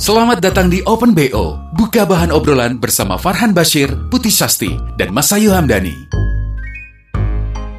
[0.00, 1.60] Selamat datang di Open BO.
[1.76, 5.92] Buka bahan obrolan bersama Farhan Bashir, Putih Sasti, dan Masayu Hamdani.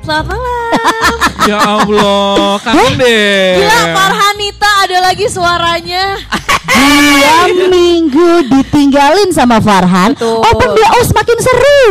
[0.06, 0.70] Selamat malam.
[1.50, 3.58] Ya Allah, kangen deh.
[3.58, 6.22] Gila Farhanita ada lagi suaranya.
[6.70, 10.38] Dua minggu ditinggalin sama Farhan Betul.
[10.46, 11.82] Open BO semakin seru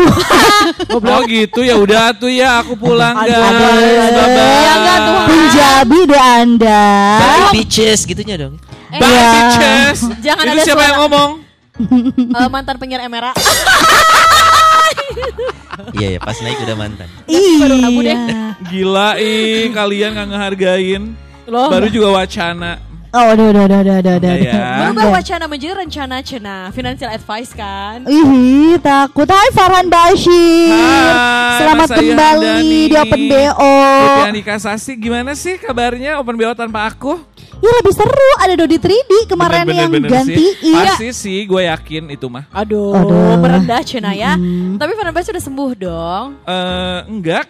[1.10, 3.34] Oh gitu ya udah tuh ya aku pulang guys.
[3.34, 4.94] Ya.
[5.26, 6.86] Punjabi deh anda
[7.18, 8.69] Bye bitches gitunya dong.
[8.92, 9.28] Bye Iya.
[9.30, 9.98] bitches.
[10.18, 11.30] Jangan Itu ada siapa suara- yang ngomong?
[12.36, 13.32] Eh, mantan penyiar Emera.
[15.92, 17.08] Iya ya pas naik udah mantan.
[17.26, 18.12] baru ragu deh.
[18.12, 21.02] Iya Gila ih kalian nggak ngehargain.
[21.46, 21.68] Loh.
[21.68, 22.76] Baru juga wacana.
[23.10, 24.62] Oh udah udah udah udah udah udah ya.
[24.84, 28.04] Berubah wacana menjadi rencana cena financial advice kan.
[28.04, 32.54] Ih takut Hai Farhan Bashir Hai, Selamat Mas kembali
[32.86, 37.18] di Open BO Putih Andika Sasi gimana sih kabarnya Open BO tanpa aku?
[37.60, 40.72] Ya lebih seru Ada Dodi 3D kemarin Bener-bener yang bener gantiin sih.
[40.72, 42.48] Pasti sih gue yakin itu mah.
[42.50, 43.36] Aduh, Aduh.
[43.36, 44.34] merendah cena ya.
[44.80, 46.26] Tapi Farhan Bas sudah sembuh dong.
[46.48, 47.46] Eh enggak.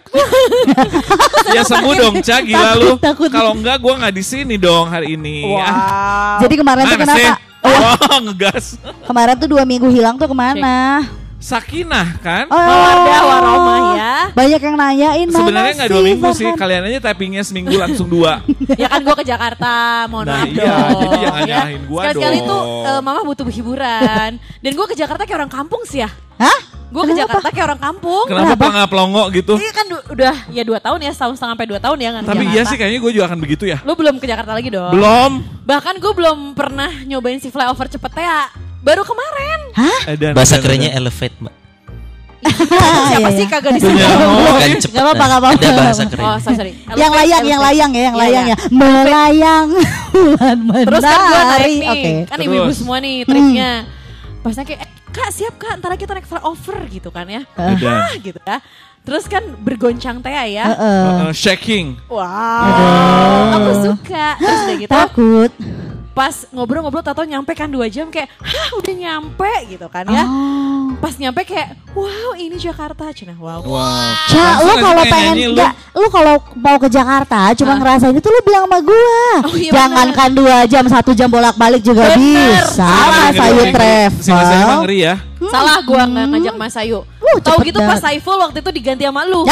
[1.55, 2.99] ya sembuh dong, Ca, gila lu.
[3.31, 5.55] Kalau enggak gue nggak di sini dong hari ini.
[5.55, 7.27] Ah, Jadi kemarin tuh mana sih?
[7.31, 8.65] kenapa Oh, ngegas.
[9.05, 11.05] Kemarin tuh dua minggu hilang tuh ke mana
[11.41, 12.45] Sakinah kan?
[12.47, 14.15] Oh, waromah ya.
[14.29, 16.59] Banyak yang nanyain mana Sebenarnya nggak dua minggu sih, Farhan?
[16.61, 18.45] kalian aja tappingnya seminggu langsung dua.
[18.81, 21.01] Ya kan gue ke Jakarta, mohon Nah, maaf iya, dong.
[21.11, 22.47] jadi nyalahin gua Sekali-sekali dong.
[22.47, 24.29] tuh eh, mama butuh hiburan.
[24.37, 26.09] Dan gue ke Jakarta kayak orang kampung sih ya.
[26.37, 26.59] Hah?
[26.87, 28.25] Gue ke Jakarta kayak orang kampung.
[28.27, 29.53] Kenapa pelangga pelongo gitu?
[29.55, 32.29] Iya kan udah ya dua tahun ya, setahun setengah sampai dua tahun ya nggak ke
[32.29, 32.53] Tapi Jakarta.
[32.53, 33.77] iya sih kayaknya gue juga akan begitu ya.
[33.81, 34.93] Lu belum ke Jakarta lagi dong?
[34.93, 35.31] Belum.
[35.63, 38.45] Bahkan gue belum pernah nyobain si flyover cepet ya.
[38.81, 39.59] Baru kemarin.
[40.03, 41.55] Eh, dan- Bahasa dan- kerennya elevate mbak.
[42.41, 42.81] Siapa
[43.21, 43.53] iya, sih iya.
[43.53, 44.17] kagak di Punya sini?
[44.17, 44.77] Oh, Bukan iya.
[44.81, 44.95] cepet.
[44.97, 45.47] Gak apa-apa, apa-apa.
[45.53, 46.25] Ada bahasa keren.
[46.25, 46.71] Oh, sorry.
[46.91, 48.55] Yang layang, yang layang ya, yang Iya, layang iya.
[48.57, 48.57] ya.
[48.71, 49.67] Melayang
[50.13, 50.57] bulan
[50.89, 51.75] Terus kan gue naik menari.
[51.77, 52.11] nih, Oke.
[52.25, 53.71] kan ibu-ibu semua nih tripnya.
[54.41, 57.41] Pasnya kayak, eh, kak siap kak, ntar kita naik flyover gitu kan ya.
[57.53, 58.57] Dan- Ah gitu ya.
[59.01, 60.65] Terus kan bergoncang teh ya.
[60.67, 61.01] Heeh.
[61.05, 61.93] Uh, uh, shaking.
[62.07, 62.25] Wow,
[63.51, 64.27] aku suka.
[64.35, 65.51] Terus udah gitu, Takut.
[66.11, 70.27] Pas ngobrol-ngobrol tato nyampe kan dua jam kayak, hah udah nyampe gitu kan ya.
[70.27, 70.91] Oh.
[70.99, 73.07] Pas nyampe kayak, wow ini Jakarta.
[73.11, 73.63] Cina, wow.
[73.63, 74.11] Wow.
[74.27, 75.51] Ca, Langsung lu nggak kalau pengen nyanyi lu?
[75.55, 77.79] enggak, lu kalau mau ke Jakarta cuma Ah.
[77.79, 79.23] ngerasain itu lu bilang sama gua.
[79.47, 82.19] Oh, iya Jangankan dua jam, satu jam bolak-balik juga Bener.
[82.19, 82.83] bisa.
[82.83, 83.31] Salah.
[83.31, 84.91] Mas Ayu travel.
[84.91, 85.15] ya.
[85.41, 87.01] Salah gua nggak ngajak Mas Ayu.
[87.31, 88.03] Uh, Tahu gitu pas banget.
[88.03, 89.41] Saiful waktu itu diganti sama lu.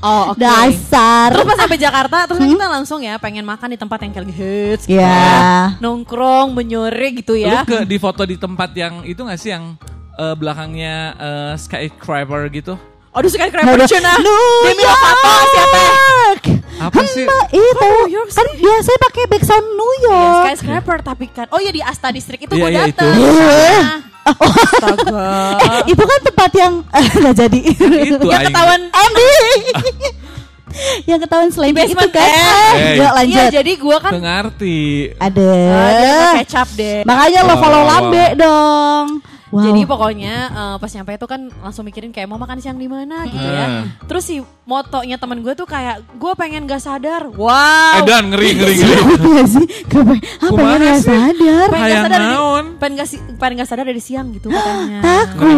[0.00, 0.38] oh, oke.
[0.38, 1.28] Dasar.
[1.30, 4.30] Terus pas sampai Jakarta, terus kan kita langsung ya pengen makan di tempat yang kayak
[4.30, 5.10] hits gitu Ya.
[5.10, 5.42] ya.
[5.78, 7.62] Nongkrong, menyore gitu Lu ya.
[7.62, 9.74] ke di foto di tempat yang itu gak sih yang
[10.14, 12.74] eh, belakangnya eh, skyscraper gitu?
[13.10, 13.62] Aduh sekali Aduh.
[13.78, 14.10] keren Cina.
[14.18, 15.80] New Demi Lovato siapa?
[16.82, 17.22] Apa sih?
[17.22, 20.42] Hamba itu York kan biasanya pakai backsound New Ya, York.
[20.44, 21.46] skyscraper tapi kan.
[21.48, 23.14] Oh iya di Asta District itu Iya, gue iya, dateng.
[23.14, 23.30] itu.
[23.30, 24.13] Nah.
[24.24, 25.28] Astaga.
[25.60, 26.72] Eh, itu kan tempat yang
[27.20, 27.58] nggak jadi.
[28.02, 29.28] Itu Yang ketahuan Andy.
[31.08, 32.18] yang ketahuan selain itu kan.
[32.18, 32.32] eh.
[32.34, 32.94] Eh, Eh.
[32.98, 33.36] Yuk lanjut.
[33.36, 34.78] Iya jadi gue kan ngerti.
[35.16, 35.46] Ada.
[35.46, 36.98] Ah, pakai kecap deh.
[37.04, 39.06] Makanya lo Wow, follow wow, lambe dong.
[39.54, 39.62] Wow.
[39.62, 43.22] Jadi pokoknya eh, pas nyampe itu kan langsung mikirin kayak mau makan siang di mana
[43.24, 43.66] gitu ya.
[43.68, 43.86] Hmm.
[44.04, 47.30] Terus si motonya temen gue tuh kayak gue pengen gak sadar.
[47.30, 47.94] Wow.
[47.94, 48.98] Eh dan ngeri ngeri ngeri.
[49.30, 50.14] Iya sih, kenapa?
[50.36, 51.06] Ah, pengen nggak sih?
[51.14, 51.66] sadar.
[51.68, 52.20] pengen gak sadar
[52.74, 54.98] pengen gak, si- pengen gak sadar dari siang gitu katanya.
[55.00, 55.54] Takut.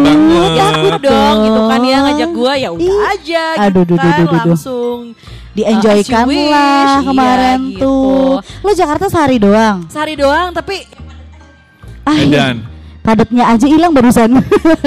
[0.53, 4.25] Takut dong gitu kan ya ngajak gue ya udah aja Aduh, gitu duh, duh, kan
[4.45, 4.99] langsung
[5.51, 7.81] Di-enjoykan Uh, as you wish, lah iya, kemarin gitu.
[7.81, 8.29] tuh.
[8.61, 9.89] Lo Jakarta sehari doang.
[9.89, 10.85] sehari doang tapi
[12.03, 12.53] Ah, Eh iya.
[12.53, 12.76] dan.
[13.07, 14.35] Padatnya aja hilang barusan.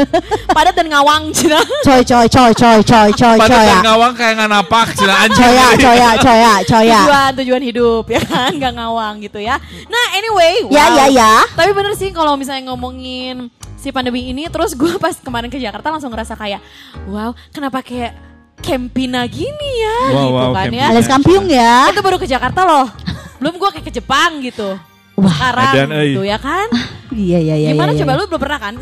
[0.57, 1.57] padat dan ngawang cina.
[1.81, 3.73] coy, coy, coy, coy, coy, coy, Pada coy, ya.
[3.73, 5.41] dan ngawang kayak nggak napak cina anjing.
[5.41, 7.01] Coy, ya, coy, ya, coy, ya, coy, ya.
[7.01, 9.57] tujuan tujuan hidup ya kan nggak ngawang gitu ya.
[9.89, 10.97] Nah anyway, Ya, wow.
[11.01, 11.33] ya, ya.
[11.57, 13.49] Tapi bener sih kalau misalnya ngomongin
[13.81, 16.61] si pandemi ini, terus gue pas kemarin ke Jakarta langsung ngerasa kayak,
[17.09, 18.13] wow, kenapa kayak
[18.61, 20.69] Campina gini ya, Wow, gitu wow, kan ya.
[20.69, 20.85] Campina.
[20.93, 21.89] Alias Kampiung ya.
[21.89, 22.93] Itu baru ke Jakarta loh,
[23.41, 24.77] belum gue kayak ke Jepang gitu.
[25.19, 26.09] Wah, Sekarang edan, euy.
[26.15, 26.69] gitu ya kan.
[27.11, 27.69] Iya, iya, iya.
[27.75, 28.19] Gimana iya, coba iya.
[28.23, 28.75] lu belum pernah kan?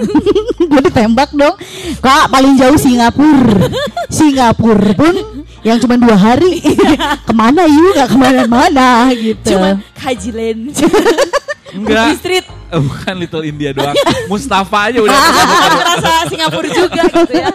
[0.72, 1.54] gue ditembak dong
[2.00, 3.68] kak paling jauh Singapura
[4.16, 6.58] Singapura pun yang cuma dua hari
[7.28, 10.74] ke mana yuk nggak ke mana-mana gitu Cuma Hajiland.
[11.72, 12.20] Enggak.
[12.20, 12.44] Street.
[12.68, 13.96] eh, bukan Little India doang.
[14.26, 15.16] Mustafa aja udah.
[15.72, 17.48] Ngerasa Singapura juga gitu ya.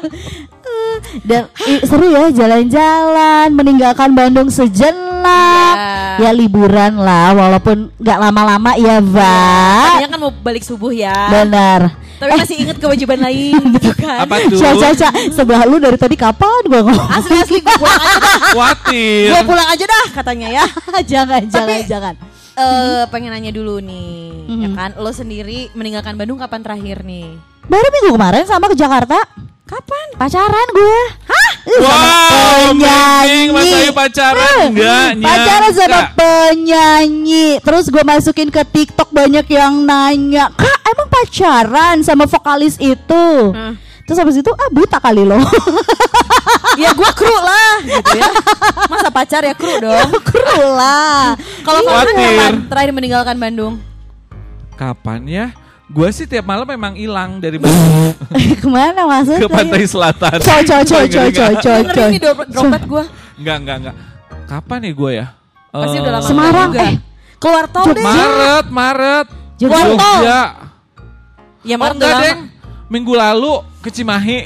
[1.22, 5.76] Dan i- seru ya jalan-jalan, meninggalkan Bandung sejenak.
[6.18, 6.18] Iya.
[6.20, 10.02] Ya liburan lah, walaupun nggak lama-lama ya, Pak.
[10.02, 11.30] Tadinya kan mau balik subuh ya.
[11.30, 11.94] Benar.
[12.18, 14.26] Tapi masih inget kewajiban lain gitu kan.
[14.26, 14.58] Apa tuh?
[14.58, 17.10] Caca, caca, sebelah lu dari tadi kapan gua ngomong?
[17.10, 18.38] Asli asli gue pulang aja dah.
[18.52, 19.28] Khawatir.
[19.30, 20.66] Gue pulang aja dah katanya ya.
[21.12, 22.14] jangan, jangan, jangan.
[22.56, 24.74] Eh pengen nanya dulu nih, ya Mhm.
[24.74, 24.90] kan?
[24.98, 27.38] Lo sendiri meninggalkan Bandung kapan terakhir nih?
[27.64, 29.18] Baru minggu kemarin sama ke Jakarta.
[29.64, 30.08] Kapan?
[30.16, 31.00] Pacaran gue.
[31.68, 33.48] Wow, amazing.
[33.52, 35.20] Mas Ayu pacaran enggak?
[35.20, 37.60] Pacaran sama penyanyi.
[37.60, 43.76] Terus gue masukin ke TikTok banyak yang nanya, "Kak, emang pacaran sama vokalis itu?" Hmm.
[44.08, 45.36] Terus habis itu ah buta kali lo.
[46.82, 48.30] ya gue kru lah gitu ya.
[48.88, 50.10] Masa pacar ya kru dong.
[50.24, 51.36] Kru lah.
[51.62, 52.16] Kalau kamu Khawatir.
[52.16, 53.74] kapan terakhir meninggalkan Bandung?
[54.80, 55.46] Kapan ya?
[55.88, 58.12] Gue sih tiap malam memang hilang dari Bandung
[58.60, 59.40] Ke mana maksudnya?
[59.40, 60.38] ke pantai selatan.
[60.38, 62.10] Coy, coy, coy, coy, coy, coy, Ngeri coy.
[62.10, 63.04] nih droplet, droplet gue.
[63.38, 63.96] Enggak, enggak, enggak.
[64.46, 65.26] Kapan ya gue ya?
[65.70, 66.84] Pasti Eh, udah lama Semarang, juga.
[66.84, 66.96] eh.
[67.38, 68.04] Keluar tol deh.
[68.04, 69.28] Maret, Maret.
[69.56, 69.80] Jogja.
[69.86, 70.40] Jogja.
[71.62, 72.24] Ya Oh, Maret udah enggak.
[72.26, 72.40] Deng.
[72.88, 74.40] Minggu lalu ke Cimahi.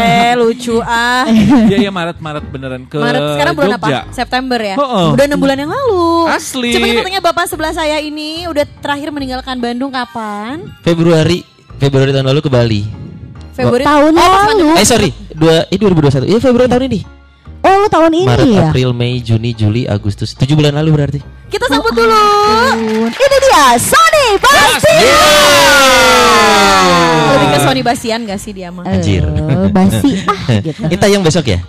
[0.00, 1.26] Eh lucu ah.
[1.26, 4.00] Iya, iya Maret, Maret beneran ke Maret sekarang bulan Jogja.
[4.00, 4.12] apa?
[4.14, 4.76] September ya.
[4.78, 5.08] Heeh.
[5.12, 6.30] Udah enam bulan yang lalu.
[6.30, 6.72] Asli.
[6.72, 10.70] Coba katanya bapak sebelah saya ini udah terakhir meninggalkan Bandung kapan?
[10.80, 11.42] Februari
[11.76, 12.82] Februari tahun lalu ke Bali.
[13.52, 13.84] Februari.
[13.84, 14.68] Tahun Oh, lalu.
[14.76, 16.28] Eh sorry, dua eh 2021.
[16.28, 17.00] Iya Februari tahun ini.
[17.60, 18.68] Oh, lu tahun ini Maret, ya?
[18.68, 20.32] April, Mei, Juni, Juli, Agustus.
[20.32, 21.20] Tujuh bulan lalu berarti.
[21.46, 22.16] Kita sambut dulu.
[23.06, 24.96] Ini dia Sony Basti.
[27.30, 28.88] Lebih ke Sony Basian gak sih dia mah?
[28.88, 29.22] Anjir.
[29.22, 30.80] Eh, Basi ah gitu.
[30.88, 31.60] Ini tayang besok ya?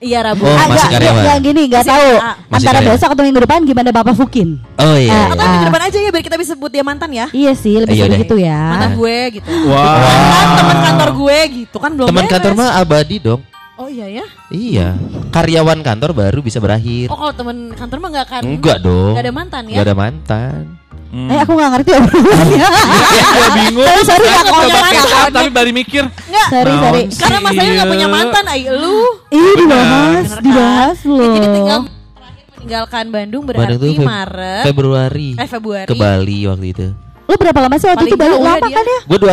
[0.00, 0.42] Iya Rabu.
[0.42, 1.38] Oh, Ah, masih nggak, karyawan.
[1.44, 2.08] gini, nggak Masih tahu.
[2.10, 2.96] Masih Antara karyawan.
[2.96, 4.48] besok atau minggu depan gimana Bapak Fukin?
[4.80, 5.12] Oh iya.
[5.12, 5.20] Ah, iya.
[5.28, 5.50] Atau ah.
[5.52, 7.26] minggu depan aja ya biar kita bisa sebut dia mantan ya.
[7.30, 8.60] Iya sih, lebih Iya gitu ya.
[8.72, 9.50] Mantan gue gitu.
[9.68, 10.00] Wah.
[10.32, 13.40] Kan teman kantor gue gitu kan belum Teman kantor mah abadi dong.
[13.80, 14.26] Oh iya ya.
[14.50, 14.88] Iya.
[15.30, 17.08] Karyawan kantor baru bisa berakhir.
[17.08, 18.42] Oh kalau teman kantor mah gak akan.
[18.46, 19.16] Enggak dong.
[19.16, 19.74] Gak ada mantan ya.
[19.74, 20.62] Gak ada mantan.
[21.10, 21.26] Hmm.
[21.26, 22.66] Eh aku nggak ngerti obrolannya.
[23.10, 23.82] Gue bingung.
[23.82, 25.32] Sorry, sorry, Kan nggak coba punya mantan.
[25.32, 26.04] tapi baru mikir.
[26.06, 26.46] Enggak.
[26.46, 27.02] sorry, sorry.
[27.10, 28.14] Karena Mas Ayu gak punya Iya.
[28.14, 28.98] mantan, ay lu.
[29.28, 29.90] Ih dibahas,
[30.22, 30.42] Bener kan?
[30.44, 31.32] dibahas Ya, loh.
[31.32, 34.62] jadi tinggal terakhir meninggalkan Bandung berarti Bandung Feb- Maret.
[34.62, 35.28] Februari.
[35.34, 35.88] Eh Februari.
[35.88, 36.86] Ke Bali waktu itu.
[37.24, 39.00] Lu berapa lama sih waktu Paling itu balik jauh ya lama kan ya?
[39.02, 39.32] Gue dua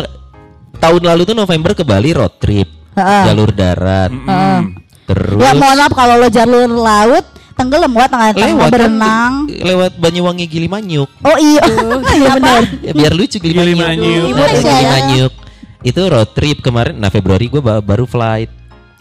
[0.77, 2.69] tahun lalu tuh November ke Bali road trip.
[2.97, 3.23] Heeh.
[3.29, 4.11] Jalur darat.
[4.11, 4.59] Heeh.
[5.07, 9.33] Terus Ya mohon maaf kalau lo jalur laut tenggelam wa tengah tengah lewat kan, berenang.
[9.47, 11.09] lewat Banyuwangi Gilimanyuk.
[11.23, 11.63] Oh iya,
[12.11, 12.61] iya benar.
[12.83, 13.77] Ya, biar lucu Gilimanyuk.
[13.87, 14.25] Gilimanyuk.
[14.29, 14.75] Indonesia ya.
[14.75, 15.33] Gilimanyuk.
[15.81, 16.97] Itu road trip kemarin.
[16.97, 18.51] Nah Februari gue baru flight.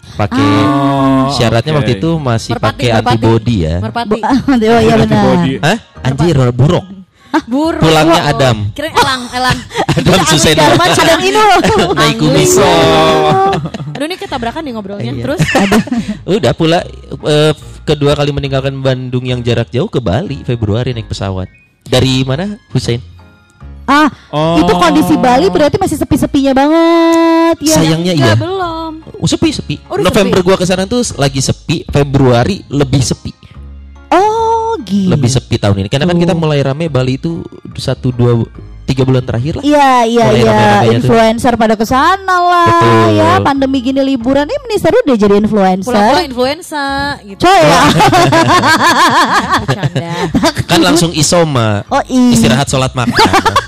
[0.06, 1.78] Pakai Oh, syaratnya oke.
[1.82, 3.82] waktu itu masih pakai antibody ya.
[3.82, 4.20] Merpati.
[4.46, 5.02] Oh iya benar.
[5.02, 5.52] Antibody.
[5.58, 5.78] Hah?
[6.06, 6.86] Anjir buruk.
[7.44, 7.84] Buruk.
[7.84, 8.56] Tulangnya Adam.
[8.72, 9.58] Kirain elang, elang.
[9.92, 10.64] Adam Suseno.
[10.80, 11.50] Adam Inul.
[12.00, 12.56] Naik kumis.
[13.96, 15.12] Aduh ini ketabrakan nih ngobrolnya.
[15.12, 15.22] Iya.
[15.24, 15.40] Terus
[16.40, 16.80] Udah pula
[17.26, 17.52] eh,
[17.84, 21.48] kedua kali meninggalkan Bandung yang jarak jauh ke Bali Februari naik pesawat.
[21.86, 22.98] Dari mana Hussein?
[23.86, 24.58] Ah, Oh.
[24.58, 27.76] itu kondisi Bali berarti masih sepi-sepinya banget ya.
[27.78, 28.34] Sayangnya iya.
[28.34, 29.06] belum.
[29.22, 29.78] Oh, sepi sepi.
[29.86, 33.45] Oh, November gua ke sana tuh lagi sepi, Februari lebih sepi.
[34.12, 35.10] Oh, gitu.
[35.10, 35.88] Lebih sepi tahun ini.
[35.90, 37.42] Karena kan kita mulai rame Bali itu
[37.76, 38.38] satu dua
[38.86, 39.64] tiga bulan terakhir lah.
[39.66, 40.96] Iya iya iya rame-ramenya tuh.
[41.02, 43.18] influencer pada ke sana lah Betul.
[43.18, 45.90] ya pandemi gini liburan ini minister udah jadi influencer.
[45.90, 46.86] Pulang-pulang influenza
[47.26, 47.42] gitu.
[47.42, 47.82] Coy ya.
[49.66, 50.10] Bercanda.
[50.70, 51.82] Kan langsung isoma.
[51.90, 52.32] Oh iya.
[52.38, 53.65] Istirahat sholat makan.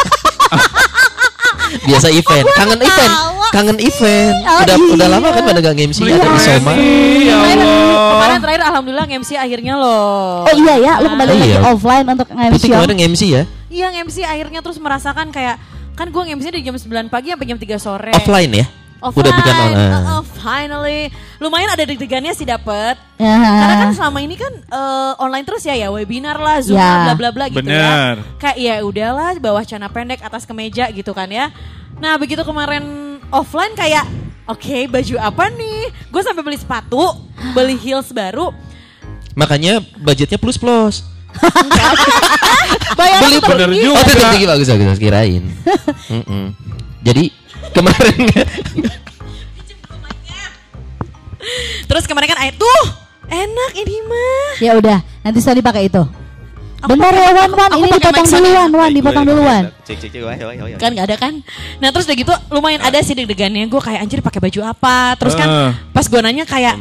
[1.80, 3.12] Biasa event, kangen event,
[3.50, 4.34] kangen event.
[4.40, 4.92] Oh, udah iya.
[4.92, 6.72] udah lama kan pada gak nge-MC ada isoma.
[6.72, 8.10] Ya Kemarin, Allah.
[8.10, 10.44] kemarin terakhir alhamdulillah MC akhirnya loh.
[10.44, 11.58] Oh iya ya, lu kembali Oh, lagi iya.
[11.62, 12.64] offline untuk Putih nge-MC.
[12.68, 13.42] kemarin nge-MC ya?
[13.68, 15.56] Iya MC akhirnya terus merasakan kayak
[15.92, 18.12] kan gue MC dari jam 9 pagi sampai jam 3 sore.
[18.14, 18.66] Offline ya?
[18.99, 19.31] Offline.
[19.31, 19.93] Udah bukan online.
[19.95, 21.02] Uh, uh, finally.
[21.38, 22.99] Lumayan ada deg-degannya sih dapet.
[23.14, 23.38] Ya.
[23.38, 26.83] Karena kan selama ini kan eh, online terus ya ya webinar lah, Zoom Ya.
[26.83, 28.19] lah, bla bla bla gitu Bener.
[28.19, 28.26] ya.
[28.43, 31.55] Kayak ya udahlah bawah celana pendek atas kemeja gitu kan ya.
[32.02, 32.83] Nah, begitu kemarin
[33.31, 34.02] offline kayak
[34.50, 35.95] oke, baju apa nih?
[36.11, 37.14] Gue sampai beli sepatu,
[37.55, 38.50] beli heels baru.
[39.38, 41.07] Makanya budgetnya plus plus.
[42.99, 43.95] Bayar Beli bener juga.
[43.95, 45.45] Oh, tinggi bagus bagus kirain.
[47.07, 47.31] Jadi
[47.70, 48.18] kemarin.
[51.88, 52.80] Terus kemarin kan air tuh
[53.26, 54.50] enak ini mah.
[54.60, 56.02] Ya udah, nanti Sony pakai itu.
[56.78, 59.62] Aku Bentar ya Wan Wan, aku ini dipotong duluan Wan, dipotong duluan.
[60.78, 61.34] kan nggak ada kan?
[61.82, 63.02] Nah terus udah gitu lumayan ada.
[63.02, 63.66] sih deg-degannya.
[63.66, 65.18] Gue kayak anjir pakai baju apa?
[65.18, 65.70] Terus kan Eh.
[65.90, 66.78] pas gue nanya kayak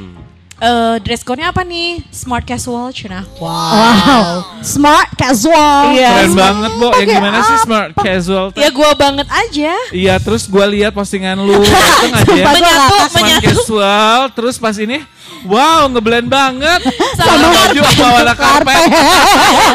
[0.58, 2.02] eh, dress code-nya apa nih?
[2.10, 3.22] Smart casual, cina.
[3.38, 4.58] Wow.
[4.62, 5.94] Smart casual.
[5.94, 6.26] Iya.
[6.26, 6.90] Keren banget, Bo.
[6.98, 8.46] Yang gimana sih smart casual?
[8.54, 8.60] tuh?
[8.62, 9.74] Ya gua banget aja.
[9.94, 11.58] Iya, terus gue lihat postingan lu.
[11.66, 12.46] Itu nggak ya?
[12.50, 13.46] Menyatu, Smart menyatu.
[13.46, 14.98] casual, terus pas ini,
[15.46, 16.82] wow, ngeblend banget.
[17.16, 18.82] Sama Sama baju apa warna karpet.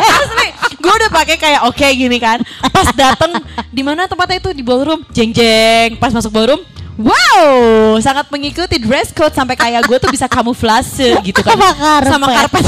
[0.02, 2.38] Asli, gue udah pakai kayak oke gini kan.
[2.68, 3.38] Pas dateng
[3.70, 5.96] di mana tempatnya itu di ballroom, jeng jeng.
[5.96, 6.60] Pas masuk ballroom,
[7.00, 11.56] wow, sangat mengikuti dress code sampai kayak gue tuh bisa kamuflase gitu kan.
[11.56, 12.10] Sama karpet.
[12.10, 12.64] Sama karpet.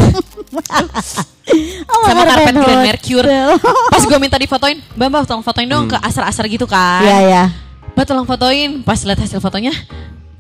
[1.85, 2.81] Oh, sama karpet Grand.
[2.89, 3.61] Mercure.
[3.93, 7.05] Pas gue minta difotoin, Mbak Mbak tolong fotoin dong ke asar-asar gitu kan.
[7.05, 7.45] Iya, iya.
[7.93, 8.81] Mbak tolong fotoin.
[8.81, 9.77] Pas lihat hasil fotonya,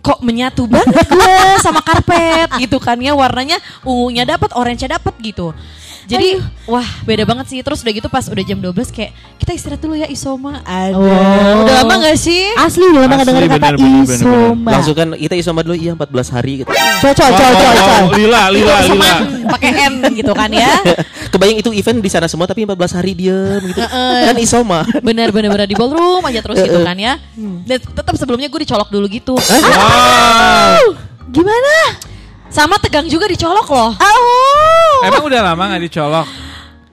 [0.00, 5.52] kok menyatu banget gue sama karpet gitu kan ya warnanya ungunya dapat, orange-nya dapat gitu.
[6.04, 6.36] Jadi
[6.68, 7.58] wah beda banget sih.
[7.64, 10.60] Terus udah gitu pas udah jam 12 kayak kita istirahat dulu ya Isoma.
[10.64, 11.00] Aduh.
[11.00, 11.64] Oh.
[11.64, 12.52] Udah lama gak sih?
[12.56, 14.70] Asli udah lama Asli, dengar kata bener, bener, bener, isoma.
[14.72, 16.70] Langsung kan kita isoma dulu iya 14 hari gitu.
[16.72, 17.32] Coy, coy.
[17.34, 19.12] Wow, lila, lila, lila.
[19.48, 20.72] Pakai N gitu kan ya.
[21.32, 23.80] Kebayang itu event di sana semua tapi 14 hari diem gitu.
[23.84, 24.84] kan isoma.
[25.00, 27.16] Bener bener bener di ballroom aja terus gitu kan ya.
[27.64, 29.34] Dan tetap sebelumnya gue dicolok dulu gitu.
[29.34, 30.94] Wow.
[31.34, 31.74] Gimana?
[32.54, 33.90] Sama tegang juga dicolok loh.
[33.98, 34.96] Oh.
[35.02, 36.26] Emang udah lama gak dicolok?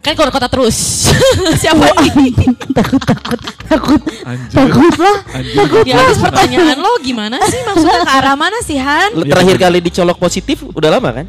[0.01, 1.13] Kan keluar kota terus.
[1.61, 1.85] Siapa
[2.17, 2.33] nih?
[2.81, 3.39] takut, takut,
[3.69, 4.57] takut, Anjir.
[4.57, 5.17] takut lah.
[5.37, 5.85] Anjir.
[5.85, 9.21] Ya habis pertanyaan lo gimana sih maksudnya ke arah mana sih Han?
[9.21, 11.25] Terakhir kali dicolok positif udah lama kan?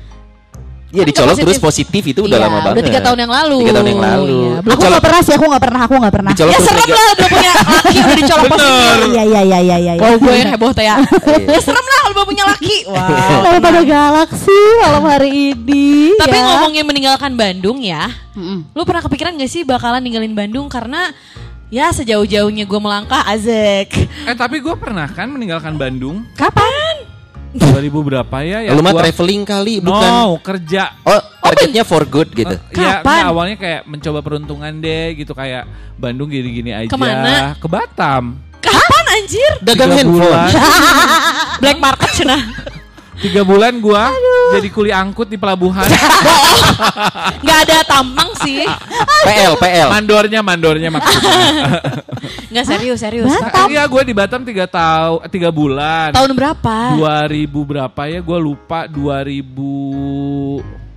[0.92, 1.44] Iya dicolok positif.
[1.48, 2.84] terus positif itu udah Iya, lama udah banget.
[2.84, 3.58] tiga tahun yang lalu.
[3.58, 4.28] Tiga tahun yang lalu.
[4.28, 6.30] Iya, Lu Aku colok- gak pernah sih, aku gak pernah, aku gak pernah.
[6.30, 9.06] dicolok Ya serem lah udah punya laki udah dicolok positif.
[9.08, 9.92] Iya, iya, iya, iya, iya.
[9.98, 10.96] Oh gue yang heboh teh ya.
[11.42, 12.76] Ya serem lah kalau udah punya laki.
[12.92, 13.08] Wow.
[13.40, 16.12] Kalau pada galak sih malam hari ini.
[16.14, 16.44] Tapi ya.
[16.46, 18.04] ngomongin meninggalkan Bandung ya.
[18.70, 21.08] Lu pernah kepikiran gak sih bakalan ninggalin Bandung karena
[21.68, 23.88] ya sejauh-jauhnya gue melangkah azek.
[24.22, 27.01] Eh tapi gue pernah kan meninggalkan Bandung Kapan?
[27.52, 28.58] 2000 berapa ya?
[28.64, 30.12] ya Lu mah traveling kali No, bukan.
[30.40, 30.96] kerja.
[31.02, 32.52] Oh, targetnya for good gitu.
[32.52, 33.12] Eh, Ya, Kapan?
[33.12, 36.88] enggak, awalnya kayak mencoba peruntungan deh gitu kayak Bandung gini-gini aja.
[36.88, 37.52] Ke mana?
[37.54, 38.40] Ke Batam.
[38.58, 39.52] Kapan anjir?
[39.60, 40.52] Dagang handphone.
[41.62, 42.42] Black market cenah.
[43.20, 44.08] Tiga bulan gua
[44.52, 45.84] jadi kuli angkut di pelabuhan.
[47.46, 48.64] Gak ada tampang sih.
[49.24, 49.88] PL, PL.
[49.88, 51.80] mandornya, mandornya maksudnya.
[52.52, 53.32] Gak serius, serius.
[53.32, 56.12] Nah, Iya, gue di Batam tiga tahun, tiga bulan.
[56.12, 56.76] Tahun berapa?
[57.00, 58.20] 2000 berapa ya?
[58.20, 60.91] Gue lupa 2000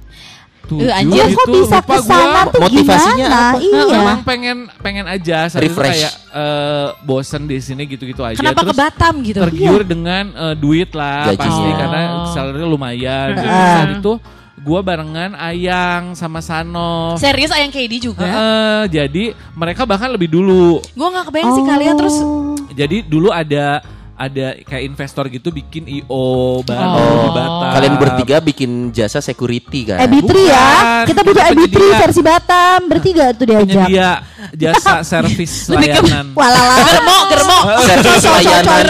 [0.75, 2.41] Eh, anjir, Kok gitu, bisa lupa ke sana gua.
[2.47, 3.37] tuh Motivasinya gimana?
[3.45, 3.57] apa?
[3.59, 3.83] Iya.
[3.91, 5.93] Memang pengen pengen aja itu Refresh.
[5.95, 8.35] kayak eh, bosen di sini gitu-gitu aja.
[8.35, 9.39] Kenapa ke Terus Batam gitu?
[9.39, 11.37] tergiur dengan eh, duit lah Gaji.
[11.37, 11.75] pasti Oh.
[11.75, 13.27] karena salary lumayan.
[13.33, 13.69] Jadi Heeh.
[13.71, 14.13] saat itu
[14.57, 17.13] gua barengan Ayang sama Sano.
[17.15, 18.23] Serius ayang KD juga?
[18.23, 20.81] Heeh, jadi mereka bahkan lebih dulu.
[20.89, 22.55] Gue gak kebayang sih kalian terus Oh.
[22.71, 23.79] Jadi dulu ada
[24.15, 27.19] ada kayak investor gitu bikin IO baru Oh.
[27.21, 27.71] di Batam.
[27.73, 29.99] Kalian bertiga bikin jasa security kan?
[30.01, 30.67] EB3 ya.
[31.03, 31.97] Kita EB3 penyedia.
[31.99, 32.79] versi Batam.
[32.87, 33.67] Bertiga tuh diajak.
[33.67, 34.09] penyedia
[34.51, 36.31] jasa servis layanan.
[36.31, 36.75] Walala.
[36.81, 37.57] germo, germo.
[37.81, 38.83] Servis layanan.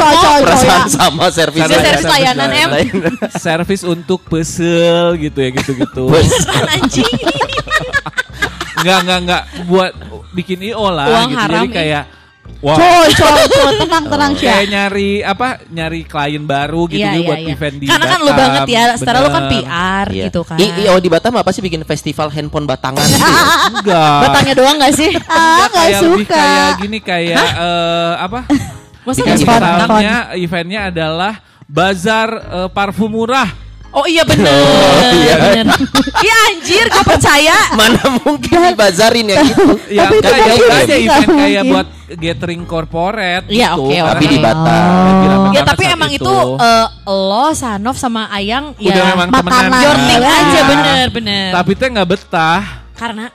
[0.46, 2.70] Perasaan sama servis Dia Servis layanan em.
[3.44, 6.06] servis untuk pesel gitu ya gitu-gitu.
[6.74, 7.14] Anjing.
[8.78, 9.92] Enggak enggak enggak buat
[10.32, 11.42] bikin IO lah Uang gitu.
[11.42, 12.04] haram Jadi kayak
[12.66, 14.44] wah Coy, coy, coy, tenang, tenang sih.
[14.44, 17.54] kayak nyari apa nyari klien baru gitu Iya, gitu iya, buat iya.
[17.54, 19.44] event di Karena kan lu banget ya, setelah lu kan.
[19.46, 20.24] PR Iya.
[20.26, 20.58] gitu kan.
[20.58, 23.22] I, IO di Batam apa sih bikin festival handphone batangan gitu?
[23.76, 24.20] Enggak.
[24.26, 25.12] Batangnya doang gak sih?
[25.26, 26.34] Ah, Enggak, suka.
[26.34, 28.40] kayak gini kayak eh, apa?
[29.04, 29.22] Masa.
[29.22, 31.34] Eventnya eventnya adalah
[31.66, 33.46] bazar eh, parfum murah.
[33.96, 34.52] Oh iya bener.
[35.16, 35.36] iya.
[35.40, 35.66] bener.
[36.20, 37.58] Iya anjir gue percaya.
[37.74, 39.64] Mana mungkin dibazarin ya gitu.
[39.88, 41.72] Ya Tapi itu enggak kan ya enggak nggak event kayak mungkin.
[41.72, 43.82] buat gathering corporate Iya, gitu.
[43.82, 44.10] oke, oke.
[44.12, 44.92] Tapi di Batam.
[45.26, 49.80] Rame Ya tapi emang itu, eh, lo, Sanov sama Ayang ya udah memang makanan.
[50.06, 50.36] thing Iya.
[50.36, 51.50] aja bener bener.
[51.56, 52.62] Tapi teh nggak betah.
[52.94, 53.32] Karena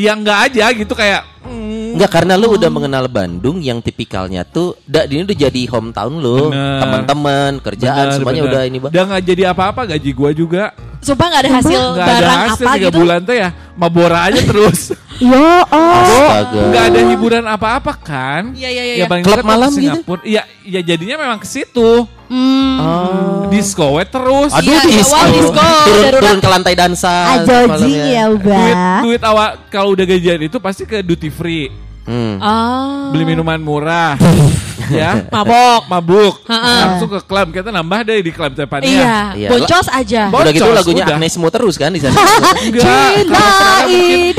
[0.00, 4.80] Ya enggak aja gitu kayak mm, Enggak karena lu udah mengenal Bandung yang tipikalnya tuh
[4.88, 8.52] da, ini udah jadi hometown lu, teman-teman, kerjaan bener, semuanya bener.
[8.54, 8.90] udah ini Bang.
[8.94, 10.64] Udah nggak jadi apa-apa gaji gua juga.
[11.00, 12.98] sumpah gak ada hasil ada barang hasil apa tiga gitu.
[13.00, 14.80] bulan teh ya mabora aja terus.
[15.20, 15.92] Yo, oh.
[15.92, 16.60] Astaga.
[16.66, 18.56] Nggak ada hiburan apa-apa kan?
[18.56, 18.94] Iya iya iya.
[18.98, 20.00] Ya paling Klub malam gitu?
[20.00, 20.20] Singapura.
[20.24, 22.08] Iya, ya jadinya memang ke situ.
[22.26, 22.74] Hmm.
[22.80, 23.44] Oh.
[23.52, 24.48] Disco we terus.
[24.50, 25.12] Aduh, Iya, iya, disco.
[25.12, 26.22] wow, disco, turun, darurat.
[26.24, 27.16] turun ke lantai dansa.
[27.44, 28.04] Malamnya.
[28.06, 29.00] ya duit udah.
[29.04, 31.68] duit awal kalau udah gajian itu pasti ke duty free.
[32.08, 32.40] Hmm.
[32.40, 33.12] Ah.
[33.12, 34.16] Beli minuman murah.
[34.90, 35.26] ya.
[35.28, 35.86] Mabok.
[35.86, 36.34] Mabuk.
[36.48, 36.74] Ha-ha.
[36.88, 37.52] Langsung ke klub.
[37.52, 38.88] Kita nambah deh di klub Tepania.
[38.88, 39.48] Iya, Iya.
[39.52, 40.22] boncos aja.
[40.26, 41.14] Bo- Udah gitu Boncos, lagunya udah.
[41.14, 42.14] Agnesmo terus kan di sana.
[42.66, 43.10] Enggak.
[43.14, 43.46] Cinta
[43.86, 44.32] ini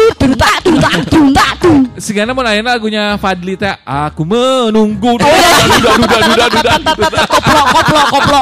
[0.81, 1.79] tuntak tuntak tuntak tung.
[2.01, 5.53] Si Gana mau nanya lagunya Fadli teh Aku menunggu Oh, iya.
[5.77, 8.41] Duda duda duda duda duda tat, Koplo, koplo, koplo.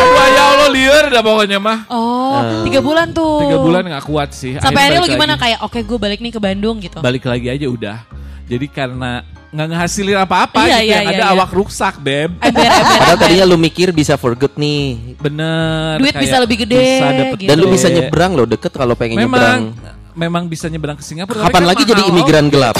[0.00, 1.78] Wah ya Allah liar dah pokoknya mah.
[1.92, 3.44] Oh, tiga bulan tuh.
[3.44, 4.56] Tiga bulan nggak kuat sih.
[4.56, 5.42] Sampai akhirnya lu balik gimana lagi.
[5.44, 6.98] kayak oke gue balik nih ke Bandung gitu.
[7.04, 7.98] Balik lagi aja udah.
[8.50, 11.34] Jadi karena nggak ngehasilin apa-apa Iya, gitu iya, yang iya, ada iya.
[11.34, 12.30] awak rusak, Beb.
[12.38, 15.14] Ember, ember, Padahal tadinya lu mikir bisa for good nih.
[15.18, 15.98] Bener.
[15.98, 17.50] Duit kayak bisa lebih gede, bisa dapet gitu.
[17.50, 19.98] Dan lu bisa nyebrang loh deket kalau pengen Memang nyebrang.
[20.14, 21.46] Memang bisa nyebrang ke Singapura.
[21.46, 22.76] Kapan kan lagi jadi imigran gelap?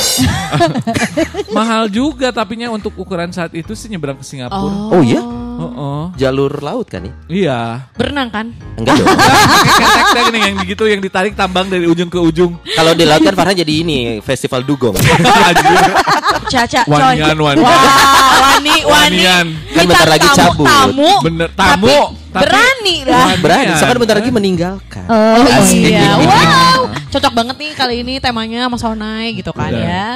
[1.56, 4.94] mahal juga tapinya untuk ukuran saat itu sih nyebrang ke Singapura.
[4.94, 5.20] Oh iya?
[5.60, 7.12] Oh, Jalur laut kan ya?
[7.28, 7.60] Iya.
[7.92, 8.46] Berenang kan?
[8.80, 9.08] Enggak dong.
[9.12, 12.56] Pakai ketek yang gitu yang ditarik tambang dari ujung ke ujung.
[12.64, 14.96] Kalau di laut kan Farhan jadi ini festival dugong.
[16.50, 16.96] Caca, coy.
[16.96, 17.62] Wanian, wanian.
[17.62, 19.20] Wah, wani, wani.
[19.20, 19.46] Wanian.
[19.76, 20.66] Kan bentar lagi cabut.
[20.66, 21.12] Tamu.
[21.22, 21.98] Bener, tapi tamu,
[22.32, 23.26] tapi- berani lah.
[23.38, 25.06] Berani, soalnya bentar lagi meninggalkan.
[25.06, 25.92] Oh, Asik.
[25.92, 26.80] Iya, wow.
[27.10, 29.82] Cocok banget nih kali ini temanya Mas Onai gitu kan Udah.
[29.82, 30.08] ya.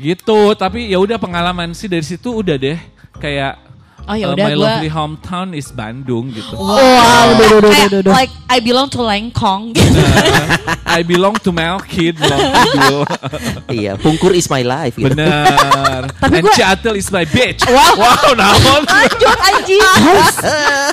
[0.00, 2.78] Gitu, tapi ya udah pengalaman sih dari situ udah deh
[3.20, 3.56] kayak
[4.02, 6.54] Oh, ya uh, udah, my gua- lovely hometown is Bandung gitu.
[6.54, 8.12] Wow, duh, duh, duh, Kayak, duh, duh.
[8.12, 9.98] like I belong to Lengkong gitu.
[10.98, 12.18] I belong to Melkid.
[13.72, 15.08] Iya, Pungkur is my life gitu.
[15.08, 16.10] Bener.
[16.22, 17.62] Tapi And gua- Ciatel is my bitch.
[17.64, 17.94] Wow.
[17.96, 18.82] wow naon?
[18.84, 19.80] Lanjut anjing.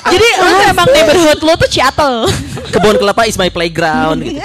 [0.06, 2.30] Jadi lu emang neighborhood lu tuh Seattle.
[2.70, 4.40] Kebun kelapa is my playground gitu.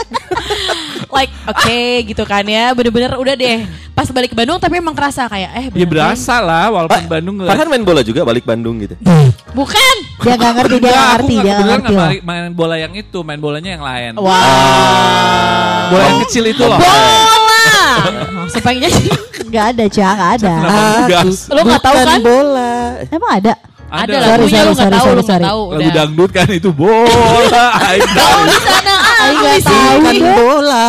[1.16, 2.72] Like oke gitu kan ya.
[2.72, 3.64] Bener-bener udah deh.
[3.92, 7.36] Pas balik ke Bandung tapi emang kerasa kayak eh Ya bener berasa lah walaupun Bandung
[7.40, 8.96] nggak- Farhan main bola juga balik Bandung gitu.
[9.56, 9.96] Bukan.
[10.20, 12.76] Dia gak ngerti, dia Enggak, gak ngerti, nggak dia gak ngerti nggak main, main bola
[12.76, 14.12] yang itu, main bolanya yang lain.
[14.18, 14.32] Wow.
[15.88, 16.76] Bola yang kecil itu loh.
[16.76, 17.64] Bola.
[18.54, 18.88] Supaya
[19.56, 20.54] Gak ada, Cak, gak ada.
[21.08, 21.48] Gas?
[21.48, 22.20] lu nggak tahu kan?
[22.20, 22.76] bola.
[23.08, 23.54] Emang ada?
[23.86, 24.28] Ada lah.
[24.36, 25.62] lagunya Sorry, lu nggak tahu, lu nggak tahu.
[25.72, 25.94] Lagu udah.
[25.94, 27.68] dangdut kan itu bola.
[28.18, 28.40] Tahu.
[28.44, 28.96] di sana
[29.28, 29.96] nggak di tahu.
[29.98, 30.88] Bukan bola.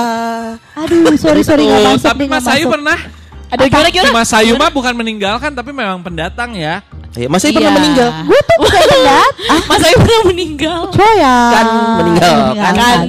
[0.77, 2.99] Aduh, sorry, sorry, gak Tuh, masuk tapi gak Mas Ayu pernah.
[3.47, 4.11] Ada gimana gimana?
[4.13, 6.83] Mas Ayu mah bukan meninggalkan tapi memang pendatang ya.
[7.13, 7.79] Ya, Mas Ayu pernah Iya.
[7.79, 8.09] meninggal.
[8.23, 9.33] Gue tuh bukan pendat.
[9.47, 10.79] Ah, Mas Ayu pernah meninggal.
[10.91, 11.37] Coya.
[11.49, 11.65] Kan
[11.97, 12.75] meninggal, kan?
[12.75, 13.01] Kan.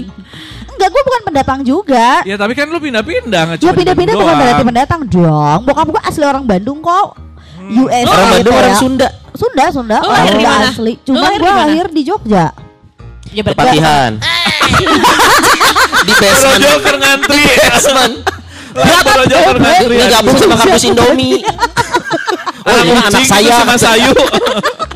[0.69, 2.07] Enggak, gue bukan pendatang juga.
[2.21, 4.39] Ya tapi kan lu pindah-pindah nggak Ya pindah-pindah bukan doang.
[4.39, 5.59] berarti pendatang dong.
[5.65, 7.17] Bokap gue asli orang Bandung kok.
[7.67, 8.59] US Orang gitu Bandung ya.
[8.61, 9.07] orang Sunda.
[9.33, 9.97] Sunda, Sunda.
[9.97, 10.67] Lu Orang lahir di Sunda mana?
[10.69, 10.93] asli.
[10.93, 12.45] Lu Cuma gue lahir di Jogja.
[13.37, 14.11] Ya berarti Kepatihan.
[16.09, 16.57] di basement.
[16.57, 17.43] Joker ngantri.
[17.69, 18.13] basement.
[18.73, 19.93] Bro Joker ngantri.
[19.93, 21.45] Ini gabung sama kampus Indomie.
[22.65, 23.53] Oh, ini mah anak kucing saya.
[23.61, 24.09] sama Sayu.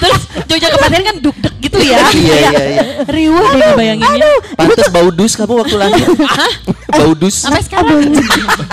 [0.00, 1.98] Terus Jogja Kepatihan kan duk-duk gitu ya.
[2.10, 2.82] Iya, iya, iya.
[3.04, 4.30] Riuh deh ngebayanginnya.
[4.56, 6.06] Pantes bau dus kamu waktu lahir.
[6.98, 7.36] bau dus.
[7.44, 8.10] Sampai sekarang.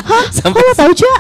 [0.08, 1.18] Kok Sampai lo tau Cak?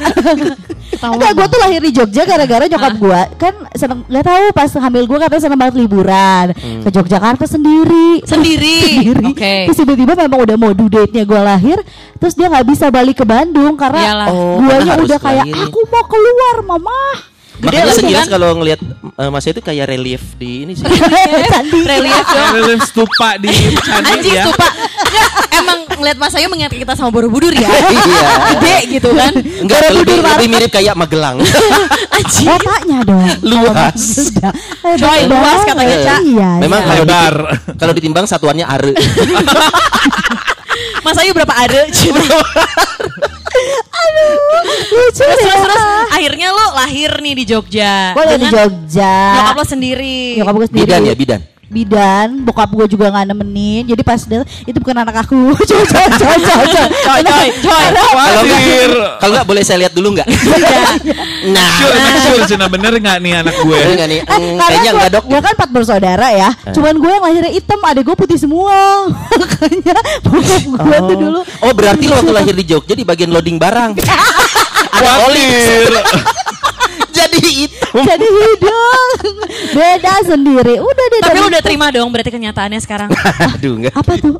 [0.97, 5.03] Enggak, gue tuh lahir di Jogja gara-gara nyokap gue kan seneng nggak tahu pas hamil
[5.03, 8.09] gue katanya seneng banget liburan ke Yogyakarta sendiri.
[8.31, 9.11] Sendiri.
[9.27, 9.67] Oke.
[9.69, 11.77] Terus tiba-tiba memang udah mau due date-nya gue lahir,
[12.17, 14.31] terus dia nggak bisa balik ke Bandung karena.
[14.31, 17.01] Oh, guanya udah kayak aku mau keluar mama.
[17.57, 18.33] Makanya lagi sekilas kan?
[18.37, 18.79] kalau ngelihat
[19.17, 20.85] eh, Mas itu kayak relief di ini sih.
[20.85, 21.79] Candi.
[21.97, 22.49] Relief dong.
[22.53, 23.49] Relief stupa di
[23.87, 24.43] candi Anjing ya.
[24.45, 24.67] stupa.
[25.07, 27.65] Enggak, emang ngeliat Mas Ayu mengingat kita sama Borobudur ya.
[27.97, 28.29] Iya.
[28.53, 29.33] Gede gitu kan.
[29.35, 31.41] Enggak lebih, lebih mirip kayak Magelang.
[32.13, 32.47] Anjing.
[32.47, 33.25] Kotanya dong.
[33.41, 34.01] Luas.
[34.85, 36.19] Coy, luas katanya, Cak.
[36.21, 36.49] Iya.
[36.61, 36.93] Memang iya.
[37.01, 37.35] Lebar.
[37.75, 38.93] kalau ditimbang satuannya are.
[41.01, 41.53] Mas Ayu berapa
[43.87, 44.25] ada?
[44.87, 45.45] lucu terus, deh.
[45.45, 48.15] terus, terus akhirnya lo lahir nih di Jogja.
[48.15, 49.15] Gue Dengan Jogja.
[49.35, 50.19] Nyokap lo sendiri.
[50.39, 50.85] Nyokap gue sendiri.
[50.87, 51.41] Bidan ya, bidan.
[51.67, 56.07] Bidan bokap gue juga nggak nemenin jadi pas dia itu bukan anak aku coy coy
[56.09, 57.85] coy coy coy Coy, coy, coy.
[57.87, 58.03] Kalau
[58.39, 58.91] Khawatir.
[59.17, 60.27] kalau enggak boleh saya lihat dulu enggak?
[61.47, 63.79] nah, Sure, emang sure Cina bener nggak nih anak gue?
[63.89, 64.19] Nggak nih?
[64.19, 65.23] Eh, Mm, karena kayaknya gua, enggak dok.
[65.25, 68.77] gua kan empat bersaudara ya cuman gue yang lahirnya hitam adek gue putih semua
[69.41, 73.57] makanya bokap gue tuh dulu Oh berarti lo waktu lahir di Jogja di bagian loading
[73.57, 73.91] barang.
[74.97, 75.45] Ada oli.
[77.17, 77.93] Jadi hitam.
[78.05, 79.09] jadi hidung
[79.73, 80.73] beda sendiri.
[80.77, 83.09] Udah deh Tapi udah terima dong berarti kenyataannya sekarang.
[83.57, 83.93] Aduh enggak.
[83.97, 84.35] apa tuh?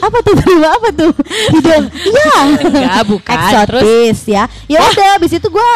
[0.00, 0.68] Apa tuh terima?
[0.72, 1.12] Apa tuh?
[1.52, 1.84] Hidung.
[1.92, 2.34] Iya.
[2.64, 3.34] Enggak, bukan.
[3.36, 4.44] eksotis ya.
[4.66, 5.70] Ya udah abis itu gue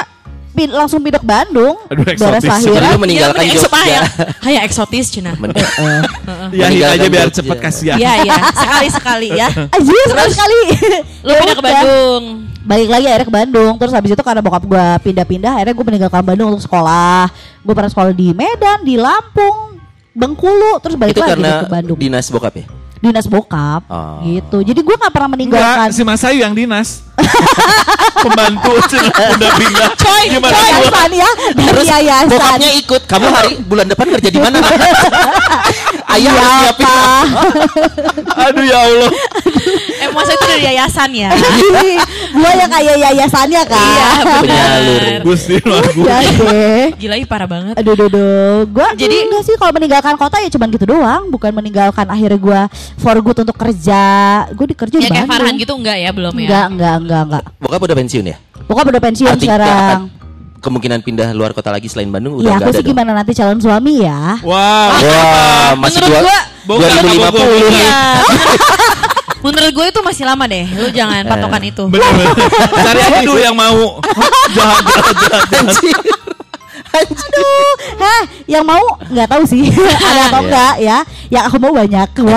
[0.58, 2.44] pin- langsung pindah ke Bandung Aduh, beres eksotis.
[2.44, 3.78] lahiran Sebelum meninggalkan Iya, ekso- Jogja.
[3.78, 4.02] Kayak,
[4.38, 5.30] kayak eksotis Cina.
[5.34, 5.54] Men-
[6.50, 7.96] Ya Meninggalkan aja biar cepet kasihan.
[7.96, 8.34] Iya, iya.
[8.50, 9.48] Sekali-sekali ya.
[9.74, 10.58] Anjir sekali sekali
[11.22, 12.22] Lo pindah ke Bandung.
[12.60, 16.20] balik lagi akhirnya ke Bandung terus habis itu karena bokap gue pindah-pindah akhirnya gue meninggalkan
[16.20, 17.24] Bandung untuk sekolah
[17.58, 19.80] gue pernah sekolah di Medan di Lampung
[20.12, 22.66] Bengkulu terus balik Itu lagi karena ke Bandung dinas bokap ya?
[22.98, 24.20] Dinas bokap Oh.
[24.20, 27.06] gitu jadi gue nggak pernah meninggalkan Enggak, si Mas Ayu yang dinas.
[28.18, 29.90] Pembantu udah pindah.
[30.02, 31.14] Coy, Gimana coy.
[31.14, 33.00] ya dari Terus yayasan bokapnya ikut.
[33.06, 34.58] Kamu hari bulan depan kerja di mana?
[36.08, 36.84] Ayah harus Iya, siapin.
[36.88, 37.24] Pak.
[38.40, 39.10] Aduh ya Allah.
[39.98, 41.30] Eh masa itu dari yayasan ya?
[42.30, 43.82] Gua yang kayak yayasannya kan.
[43.84, 44.08] Iya,
[44.40, 45.00] Penyalur.
[45.04, 45.20] benar.
[45.22, 46.00] Gusti lagu.
[46.02, 46.86] Ya deh.
[46.96, 47.74] Gila ih parah banget.
[47.76, 48.58] Aduh, aduh, aduh.
[48.68, 52.60] Gua Jadi- enggak sih kalau meninggalkan kota ya cuman gitu doang, bukan meninggalkan akhirnya gua
[52.96, 54.02] for good untuk kerja.
[54.52, 55.28] Gue dikerja Ya di kayak.
[55.28, 56.48] Farhan gitu enggak ya belum ya?
[56.48, 57.42] Enggak, enggak, enggak, enggak.
[57.58, 58.36] Bokap udah pensiun ya?
[58.64, 60.00] Pokoknya udah pensiun Artinya sekarang.
[60.58, 62.90] Kemungkinan pindah luar kota lagi selain Bandung udah Ya aku ada sih dong.
[62.90, 64.38] gimana nanti calon suami ya.
[64.40, 64.50] Wow.
[64.50, 67.72] Wah, masih Menurut dua, gua- Bukan, 2050 bukan, nih.
[67.72, 68.02] Iya.
[69.38, 70.66] Menurut gue itu masih lama deh.
[70.68, 71.84] Lu jangan patokan itu.
[72.76, 74.02] Cari aja dulu yang mau.
[74.56, 75.74] Jangan, jangan, jangan.
[76.88, 79.68] Aduh, hah, yang mau nggak tahu sih
[80.08, 80.46] ada atau Iya.
[80.48, 80.98] enggak ya.
[81.28, 82.08] Yang aku mau banyak.
[82.18, 82.34] Wow.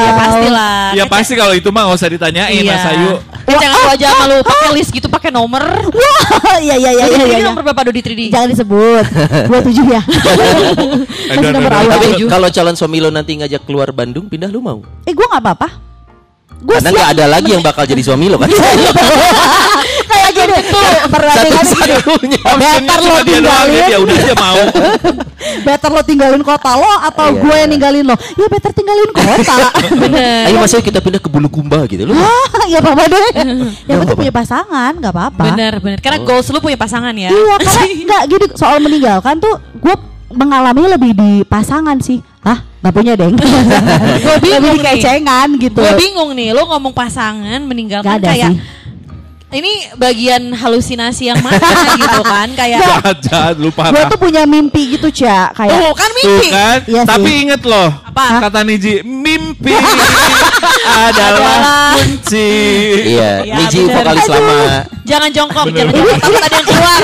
[0.00, 0.78] Ya pastilah.
[0.92, 2.76] Ya pasti kalau itu mah gak usah ditanyain Iya.
[2.76, 3.12] Mas Ayu.
[3.50, 5.62] Jangan lu aja malu pakai list gitu pakai nomor.
[5.90, 7.18] Wah, iya iya iya iya.
[7.18, 7.46] 3D iya.
[7.50, 8.20] nomor berapa Dodi 3D?
[8.30, 9.04] Jangan disebut.
[9.50, 10.02] Dua tujuh ya.
[11.34, 14.78] Masih nomor awal Tapi kalau calon suami lo nanti ngajak keluar Bandung, pindah lu mau?
[15.02, 15.68] Eh gue nggak apa-apa.
[16.60, 18.48] Gue Karena nggak ada lagi yang bakal jadi suami lo kan?
[20.06, 20.58] kayak gini.
[21.08, 21.19] Perbandingan gini.
[21.34, 22.40] Satu-satunya.
[22.58, 23.82] Better lo tinggalin.
[23.86, 24.60] ya udah aja mau.
[25.66, 27.40] Better lo tinggalin kota lo atau Iya.
[27.40, 28.16] gue yang ninggalin lo?
[28.16, 29.56] Ya better tinggalin kota.
[30.02, 30.50] Bener.
[30.50, 32.14] Ayo mas Ayu kita pindah ke Bulukumba gitu lo.
[32.68, 33.28] Ya apa-apa deh.
[33.88, 35.44] Yang penting punya pasangan, nggak apa-apa.
[35.52, 35.98] Bener bener.
[36.00, 37.30] Karena goals lu punya pasangan ya.
[37.32, 39.94] Iya, karena nggak gini soal meninggalkan tuh gue
[40.30, 42.20] mengalami lebih di pasangan sih.
[42.40, 42.62] Hah?
[42.80, 43.34] Nggak punya deng.
[43.36, 44.92] gue bingung lebih nih.
[44.96, 45.80] kecengan gitu.
[45.80, 48.79] Gue bingung nih, lu ngomong pasangan meninggalkan kayak sih.
[49.50, 51.58] Ini bagian halusinasi yang mana
[51.98, 55.50] gitu kan kayak Jahat, jahat, lu Gue tuh punya mimpi gitu, Ca.
[55.50, 56.48] Kayak Tuh kan Tuh mimpi.
[56.48, 57.42] kan, Iya tapi sih.
[57.44, 58.46] inget loh, Apa?
[58.46, 59.74] kata Niji, mimpi
[61.10, 62.50] adalah kunci.
[63.10, 63.94] Iya, Iya, Niji bener.
[63.96, 64.34] vokalis Aduh.
[64.36, 64.56] lama.
[65.02, 66.18] Jangan jongkok, jangan jongkok.
[66.20, 67.00] Takut ada yang keluar.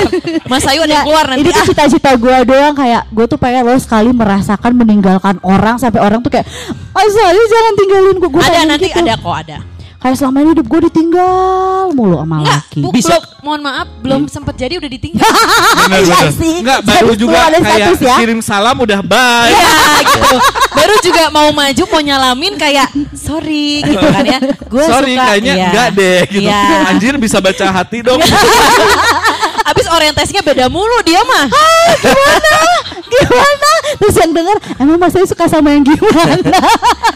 [0.47, 1.41] Mas Ayu ada yang keluar nanti.
[1.43, 5.75] Ini tuh Ah, cita-cita gue doang kayak gue tuh pengen lo sekali merasakan meninggalkan orang
[5.75, 6.47] sampai orang tuh kayak
[6.89, 8.41] Masa aja jangan tinggalin gue.
[8.41, 8.97] Ada nanti gitu.
[8.97, 9.57] ada kok ada.
[9.97, 12.79] Kayak selama ini hidup gue ditinggal mulu sama Enggak, laki.
[12.79, 13.09] bu, Bisa.
[13.09, 15.25] belum, mohon maaf, belum sempat jadi udah ditinggal.
[15.25, 16.31] Bener, Iya bener.
[16.31, 16.55] sih.
[16.61, 18.15] Enggak, Jadi baru itu juga kayak status ya.
[18.15, 19.49] kirim salam udah bye.
[19.49, 19.73] Iya
[20.07, 20.37] gitu.
[20.69, 24.39] Baru juga mau maju mau nyalamin kayak sorry gitu kan ya.
[24.69, 25.25] Gue Sorry, suka.
[25.25, 25.65] kayaknya Iya.
[25.65, 26.45] enggak deh gitu.
[26.45, 26.61] Iya.
[26.87, 28.21] Anjir bisa baca hati dong.
[29.65, 31.45] Abis orientasinya beda mulu dia mah.
[33.07, 33.71] gimana?
[33.97, 36.59] Terus yang denger emang mas saya suka sama yang gimana?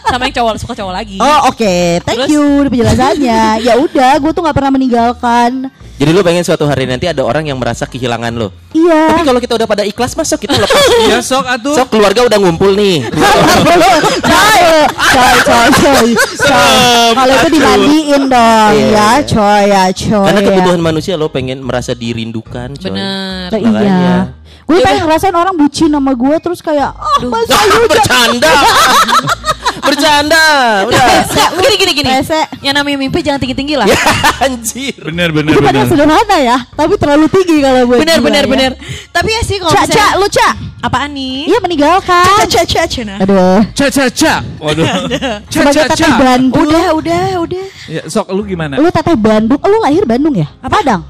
[0.08, 1.18] Sama yang cowok suka cowok lagi.
[1.20, 1.74] Oh oke,
[2.08, 2.30] thank Terus?
[2.32, 3.42] you udah penjelasannya.
[3.62, 5.68] ya udah, gue tuh nggak pernah meninggalkan.
[6.02, 8.50] Jadi lu pengen suatu hari nanti ada orang yang merasa kehilangan lo.
[8.74, 9.14] Iya.
[9.14, 10.82] Tapi kalau kita udah pada ikhlas masuk kita lepas.
[11.06, 11.78] Ya sok atuh.
[11.78, 13.06] Sok keluarga udah ngumpul nih.
[13.06, 14.66] coy,
[14.98, 16.10] coy, coy, coy.
[17.14, 18.90] Kalau itu dimandiin dong, Iya.
[18.90, 20.26] ya, coy, ya, coy.
[20.26, 20.48] Karena ya.
[20.50, 22.90] kebutuhan manusia lo pengen merasa dirindukan, coy.
[22.90, 23.78] Oh, Makanya.
[23.78, 24.18] iya.
[24.62, 28.54] Gue pengen ngerasain orang bucin sama gue terus kayak, ah mas Ah, Ayu bercanda.
[29.82, 30.46] bercanda.
[30.86, 31.06] Udah.
[31.58, 32.10] Gini gini gini.
[32.62, 33.86] Yang namanya mimpi jangan tinggi tinggi lah.
[33.86, 33.98] Ya,
[34.46, 34.96] Anjir.
[35.02, 35.92] Bener, bener, Itu padahal bener.
[35.92, 38.50] sederhana ya, tapi terlalu tinggi kalau buat Bener bener ya.
[38.50, 38.72] bener.
[39.10, 40.54] Tapi ya sih kalau cak, lu cak.
[40.82, 41.46] apaan nih?
[41.46, 42.26] Iya meninggalkan.
[42.42, 43.18] Cak cak cak.
[43.22, 43.62] Aduh.
[43.72, 44.34] Ca ca ca.
[44.58, 44.86] Waduh.
[45.46, 46.18] Ca Sebagai ca teteh ca.
[46.18, 46.66] Bandung.
[46.66, 47.66] Udah udah udah.
[47.86, 48.82] Ya, sok lu gimana?
[48.82, 50.50] Lu teteh Bandung, lu lahir Bandung ya?
[50.60, 51.06] Padang.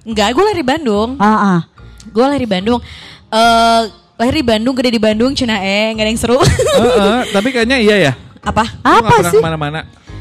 [0.00, 1.08] Enggak, gue lahir di Bandung.
[1.20, 1.60] Ah, ah.
[2.08, 2.80] Gue lahir di Bandung.
[3.28, 3.80] Eh
[4.20, 6.36] lahir di Bandung, gede di Bandung, Cina eh, nggak ada yang seru.
[6.36, 8.12] Heeh, tapi kayaknya iya ya.
[8.44, 8.64] Apa?
[8.68, 9.40] Lu Apa pernah sih?
[9.40, 9.80] ke mana-mana.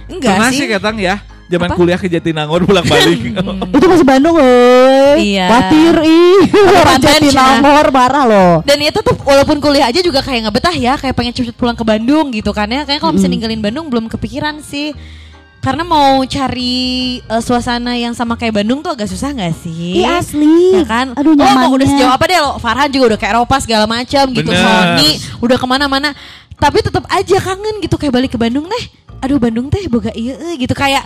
[0.09, 0.57] Enggak Pernah sih.
[0.57, 1.15] sih ketang ya.
[1.49, 1.77] Zaman Apa?
[1.81, 3.19] kuliah ke Jatinangor pulang balik.
[3.75, 5.17] Itu masih Bandung loh.
[5.17, 5.49] Iya.
[5.49, 6.41] Khawatir ih.
[6.77, 8.53] Orang Jatinangor marah loh.
[8.63, 11.73] Dan itu tuh walaupun kuliah aja juga kayak nggak betah ya, kayak pengen cepet pulang
[11.73, 12.85] ke Bandung gitu kan ya.
[12.85, 14.93] Kayak kalau bisa ninggalin Bandung belum kepikiran sih.
[15.60, 16.76] Karena mau cari
[17.19, 20.00] eh, suasana yang sama kayak Bandung tuh agak susah nggak sih?
[20.00, 20.80] Iya asli.
[20.80, 21.12] Ya kan?
[21.13, 21.88] Aduh Lo mau udah nyamannya.
[22.00, 22.52] sejauh apa deh lo?
[22.58, 24.48] Farhan juga udah ke Eropa segala macam gitu.
[24.48, 24.63] Bener.
[24.63, 25.10] Sony
[25.43, 26.10] udah ke mana-mana.
[26.56, 28.84] Tapi tetap aja kangen gitu kayak balik ke Bandung teh.
[29.19, 31.04] Aduh Bandung teh boga iya eh, gitu kayak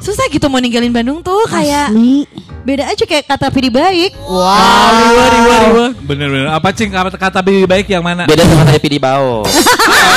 [0.00, 2.24] susah gitu mau ninggalin Bandung tuh kayak Asli.
[2.64, 4.16] beda aja kayak kata Pidi baik.
[4.24, 5.92] Wow.
[6.00, 6.48] Bener-bener.
[6.48, 8.24] Apa cing kata kata lebih baik yang mana?
[8.24, 9.44] Beda sama kayak Pidi Bao.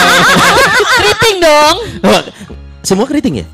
[0.95, 1.75] Keriting dong.
[2.79, 3.47] Semua keriting ya?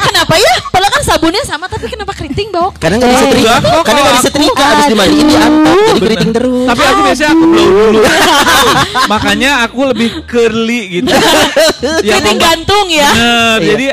[0.00, 0.52] Kenapa ya?
[0.70, 2.70] Padahal kan sabunnya sama tapi kenapa keriting bau?
[2.76, 6.00] Karena nggak bisa enggak kok, karena nggak kalau bisa setrika, habis dimandiin diangkat jadi Bener.
[6.00, 6.66] keriting terus.
[6.66, 8.00] Tapi aku biasanya aku blow dulu.
[9.12, 11.10] Makanya aku lebih curly gitu.
[11.80, 13.10] Ya, Keriting gantung ya.
[13.12, 13.58] Bener.
[13.60, 13.68] Iya.
[13.72, 13.86] Jadi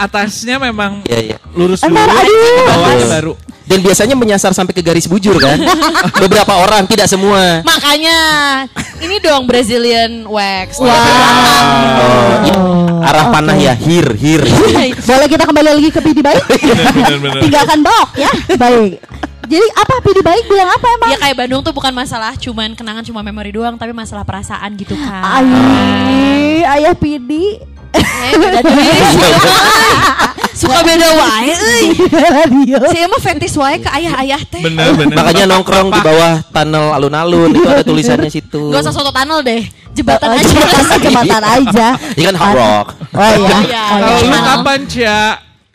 [0.00, 1.36] atasnya memang Iya, iya.
[1.52, 2.64] lurus dulu, Entar, aduh.
[2.66, 3.34] bawahnya baru.
[3.70, 5.54] Dan biasanya menyasar sampai ke garis bujur kan?
[6.26, 7.62] Beberapa orang, tidak semua.
[7.62, 8.18] Makanya
[8.98, 10.82] ini dong Brazilian wax.
[10.82, 12.58] Oh, iya.
[13.00, 14.42] Arah panah ya, hir, hir.
[14.98, 16.42] Boleh kita kembali lagi ke Pidi baik?
[17.38, 18.30] Tinggalkan Bok ya.
[18.58, 18.98] Baik.
[19.50, 21.10] Jadi apa pilih baik bilang apa emang?
[21.10, 24.94] Ya kayak Bandung tuh bukan masalah cuman kenangan cuma memori doang tapi masalah perasaan gitu
[24.94, 25.42] kan.
[25.42, 27.58] Ay, ayah Pidi.
[27.94, 28.60] Eh, beda.
[30.60, 31.86] Suka beda wae euy.
[32.12, 32.76] Radio.
[32.84, 34.60] Saya mah fetish wae ke ayah-ayah teh.
[34.60, 35.16] Bener bener.
[35.18, 38.68] Makanya nongkrong di bawah tunnel alun-alun itu ada tulisannya situ.
[38.68, 39.64] Gak usah soto tunnel deh.
[39.96, 40.44] Jembatan aja.
[40.46, 41.86] jembatan, jembatan aja.
[42.14, 42.86] Ini kan hard rock.
[43.10, 43.56] Oh iya.
[43.64, 43.84] Iya.
[43.84, 44.30] Oh, Kalau iya.
[44.30, 45.20] lu kapan, Cia?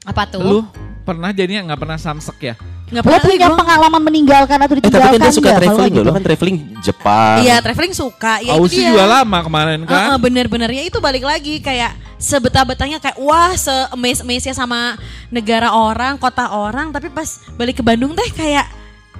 [0.06, 0.40] Apa tuh?
[0.46, 0.58] Lu
[1.04, 2.56] pernah jadinya nggak pernah samsek ya?
[2.86, 3.58] Nggak Lo punya gua.
[3.58, 5.98] pengalaman meninggalkan atau Eh tapi ditinggalkan kan dia suka kalau traveling loh.
[5.98, 6.06] gitu?
[6.06, 7.36] Lo kan traveling Jepang.
[7.42, 8.34] Iya, traveling suka.
[8.40, 8.90] Ya itu Ausi dia.
[8.94, 9.90] juga lama kemarin kan?
[9.90, 15.74] Heeh, bener-bener ya itu balik lagi kayak sebetah-betahnya kayak wah se amaze amaze sama negara
[15.74, 18.70] orang, kota orang, tapi pas balik ke Bandung teh kayak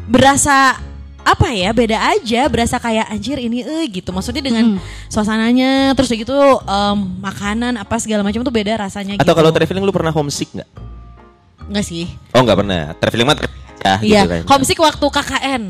[0.06, 0.78] berasa
[1.26, 4.78] apa ya beda aja berasa kayak anjir ini eh gitu maksudnya dengan
[5.10, 9.34] suasananya terus gitu em, makanan apa segala macam tuh beda rasanya Atau gitu.
[9.34, 10.70] kalau traveling lu pernah homesick nggak?
[11.66, 12.82] Enggak sih Oh nggak pernah.
[12.96, 13.38] Traveling mah
[13.80, 14.42] ya, iya gitu kan.
[14.48, 15.64] homesick waktu KKN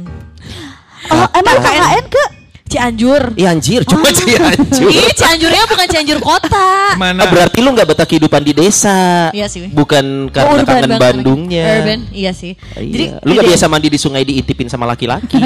[1.05, 2.23] Oh, emang KKN ke?
[2.65, 4.89] Cianjur Iya anjir, cuma Cianjur.
[4.89, 7.21] Ih Cianjurnya bukan Cianjur kota Mana?
[7.21, 9.29] Ah, berarti lu nggak betah kehidupan di desa.
[9.29, 9.69] Iya sih.
[9.69, 10.99] Bukan Oh, karena urban kangen banget.
[10.99, 11.65] Bandungnya.
[11.77, 12.57] Urban, iya sih.
[12.73, 12.89] Iya.
[12.89, 15.37] Jadi lu gak ide- biasa mandi di sungai diintipin sama laki-laki.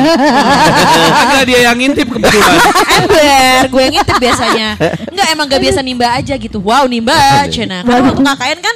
[1.19, 2.55] Ada dia yang ngintip kebetulan.
[2.97, 4.67] Ember, gue yang ngintip biasanya.
[5.11, 6.57] Enggak emang gak biasa nimba aja gitu.
[6.61, 7.17] Wow, nimba
[7.49, 7.83] cina.
[7.83, 8.75] Karena waktu KKN kan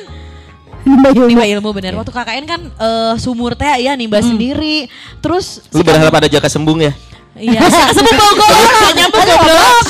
[1.30, 1.94] nimba ilmu bener.
[1.98, 4.88] Waktu KKN kan eh, sumur teh ya nimba sendiri.
[5.20, 6.94] Terus lu berharap ada jaka sembung ya?
[7.34, 7.66] Iya,
[7.98, 9.86] sebut Bogor, gak nyambung goblok.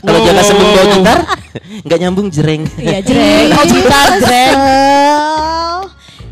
[0.00, 1.18] Kalau jaka sembung bawa gitar,
[1.84, 2.62] nggak nyambung jereng.
[2.80, 3.48] Iya, jreng.
[3.52, 4.56] Oh, gitar, jreng.
[4.56, 5.80] Oh.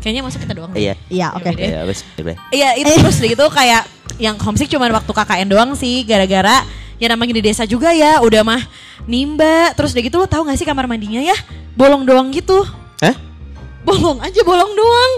[0.01, 0.73] Kayaknya masuk kita doang.
[0.73, 0.97] Iya.
[1.07, 1.53] Iya, oke.
[1.53, 2.01] Iya, wes.
[2.49, 3.83] Iya itu terus udah gitu kayak
[4.17, 6.65] yang homesick cuma waktu KKN doang sih gara-gara
[7.01, 8.61] ya namanya di desa juga ya udah mah
[9.09, 11.33] nimba terus udah gitu lo tahu gak sih kamar mandinya ya
[11.73, 12.61] bolong doang gitu
[13.01, 13.15] Hah?
[13.83, 15.13] Bolong aja bolong doang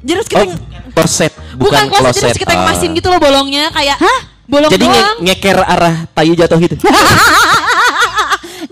[0.00, 0.54] harus kita Oh,
[0.94, 2.70] kloset, bukan bukan, kloset kita yang Ah.
[2.70, 6.74] masin gitu loh bolongnya kayak hah bolong Jadi nge- doang ngeker arah tayu jatuh gitu.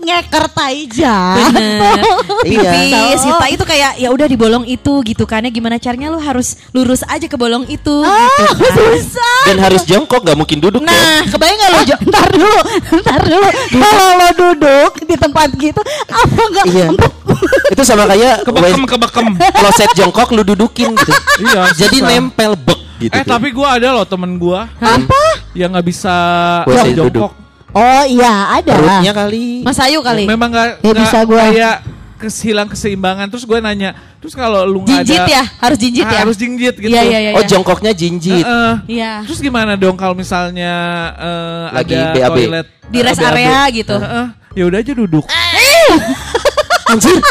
[0.07, 1.15] Ngeker taija.
[1.49, 1.99] Bener.
[2.47, 2.71] Iya.
[2.71, 6.17] Pipis, Sita itu kayak ya udah di bolong itu gitu kan ya gimana caranya lu
[6.17, 8.71] harus lurus aja ke bolong itu Ah, gitu kan.
[8.93, 9.39] susah.
[9.43, 10.87] Dan harus jongkok, nggak mungkin duduk dong.
[10.87, 12.59] Nah, kebayang gak lo Jo- Ntar dulu,
[12.97, 13.47] ntar dulu.
[13.73, 16.65] Kalau lo duduk di tempat gitu, apa enggak?
[16.67, 16.87] Iya.
[17.67, 19.27] Itu sama kayak Kebekem kebekem.
[19.51, 21.11] kloset jongkok lu dudukin gitu.
[21.43, 22.09] Iya, Jadi susah.
[22.09, 23.11] nempel bek gitu.
[23.11, 23.29] Eh tuh.
[23.29, 25.19] tapi gua ada loh temen gua Apa?
[25.51, 26.15] yang nggak bisa
[26.87, 27.33] jongkok.
[27.77, 28.73] Oh iya, ada.
[28.73, 29.61] perutnya kali.
[29.61, 31.41] Mas Ayu kali Memang nggak Ya, nggak bisa gua.
[31.45, 31.75] kayak
[32.17, 33.29] kehilang keseimbangan.
[33.29, 36.19] Terus gue nanya, terus kalau lu nggak ada Jinjit ya, harus jinjit Ah, ya.
[36.19, 36.89] harus jinjit gitu.
[36.89, 37.31] Iya iya iya.
[37.31, 38.41] Oh jongkoknya jinjit.
[38.41, 38.73] Heeh.
[38.89, 39.21] Iya.
[39.23, 40.73] Terus gimana dong kalau misalnya
[41.13, 42.33] eh, Lagi ada BAB.
[42.35, 43.29] toilet Di rest BAB?
[43.31, 43.95] area gitu.
[43.95, 44.25] Heeh.
[44.51, 45.25] Ya udah aja duduk.
[46.87, 47.21] Anjir.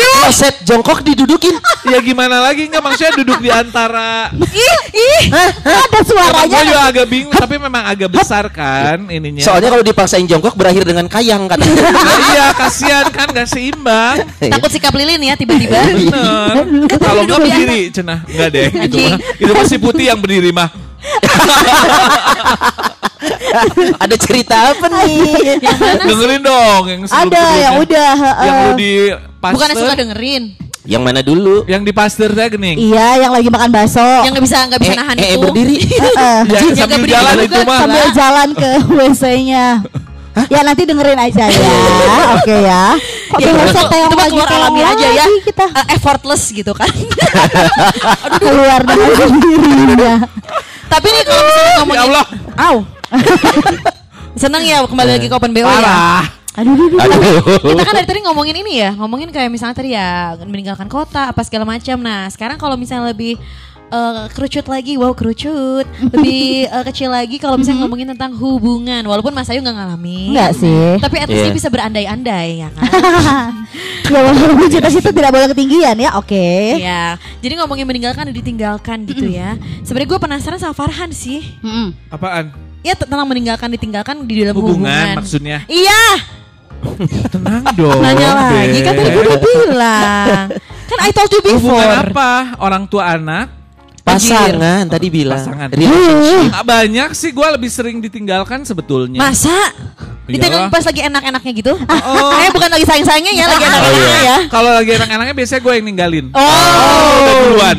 [0.00, 1.54] Kloset jongkok didudukin.
[1.82, 5.22] ya gimana lagi nggak maksudnya duduk di antara Ih, ih.
[5.64, 6.46] Ada suaranya.
[6.46, 9.40] gue juga agak bingung tapi memang agak besar kan ininya.
[9.40, 11.90] Soalnya kalau dipaksain jongkok berakhir dengan kayang katanya.
[11.90, 14.24] Nah, iya kasihan kan gak seimbang.
[14.38, 15.80] Takut sikap lilin ya tiba-tiba.
[15.80, 16.54] Bener.
[17.00, 18.66] Kalau nggak berdiri, cenah nggak deh.
[18.86, 20.68] Itu mah, itu masih putih yang berdiri mah.
[24.02, 25.60] Ada cerita apa nih?
[26.00, 27.70] Dengerin dong yang sebelum Ada yang sebelumnya.
[27.78, 28.10] udah.
[28.16, 28.46] heeh.
[28.46, 28.92] yang lu di
[29.36, 29.54] pasteur.
[29.56, 30.44] Bukan suka dengerin.
[30.80, 31.56] Yang mana dulu?
[31.64, 32.80] Yang di pasteur saya gening.
[32.80, 34.00] Iya, yang lagi makan bakso.
[34.00, 35.38] Yang nggak bisa nggak bisa Eh, nahan eh, itu.
[35.42, 35.76] berdiri.
[36.02, 36.38] Heeh.
[36.42, 37.44] Ya, sambil berdiri jalan juga.
[37.46, 37.78] itu mah.
[37.78, 39.66] Sambil jalan ke WC-nya.
[40.46, 41.74] Ya nanti dengerin aja ya.
[42.32, 42.84] Oke ya.
[43.28, 45.26] Kok Ya, bisa itu, itu mah lagi, keluar alami aja ya.
[45.42, 46.88] Kita Eh, effortless gitu kan.
[48.40, 50.14] keluar dengan sendirinya.
[50.86, 52.24] Tapi nih kalau misalnya Ya ngomongin Allah.
[52.56, 52.76] Au.
[54.40, 55.68] Seneng ya kembali lagi ke Open BO ya.
[55.68, 56.22] Parah.
[56.58, 57.02] Aduh, aduh, aduh.
[57.02, 57.62] Aduh.
[57.62, 61.40] Kita kan dari tadi ngomongin ini ya, ngomongin kayak misalnya tadi ya meninggalkan kota apa
[61.46, 61.94] segala macam.
[62.02, 63.38] Nah, sekarang kalau misalnya lebih
[63.90, 69.30] eh, kerucut lagi, wow kerucut, lebih eh, kecil lagi kalau misalnya ngomongin tentang hubungan, walaupun
[69.30, 70.34] Mas Ayu nggak ngalamin.
[70.34, 70.98] Enggak sih.
[70.98, 71.46] Tapi at least Iya.
[71.50, 72.82] dia bisa berandai-andai ya kan.
[74.10, 76.18] ya walaupun cita-cita tidak boleh ketinggian ya.
[76.18, 76.82] Oke.
[76.82, 77.14] Iya.
[77.38, 79.54] Jadi ngomongin meninggalkan dan ditinggalkan gitu ya.
[79.86, 81.46] Sebenarnya gue penasaran sama Farhan sih.
[82.10, 82.69] Apaan?
[82.80, 85.16] Ya tentang meninggalkan ditinggalkan di dalam Hubungan hubungan.
[85.20, 85.58] maksudnya.
[85.68, 86.04] Iya.
[87.32, 88.00] Tenang dong.
[88.00, 90.46] Nanya lagi kan tadi gue udah bilang.
[90.88, 91.76] Kan I told you before.
[91.76, 92.30] Hubungan apa?
[92.56, 93.52] Orang tua anak?
[94.00, 95.36] Pasangan tadi bilang.
[95.38, 95.68] Pasangan.
[95.70, 96.50] Relationship.
[96.50, 97.30] Nggak banyak sih.
[97.30, 99.20] Gue lebih sering ditinggalkan sebetulnya.
[99.20, 99.54] Masa?
[100.24, 100.72] Ditinggal Iyalah.
[100.72, 101.72] pas lagi enak-enaknya gitu?
[101.76, 102.32] Oh.
[102.42, 104.20] Eh bukan lagi sayang-sayangnya ya, lagi Oh, enak-enaknya iya.
[104.24, 104.38] ya.
[104.48, 106.26] Kalau lagi enak-enaknya biasanya gue yang ninggalin.
[106.32, 106.40] Oh.
[106.40, 107.78] Udah duluan.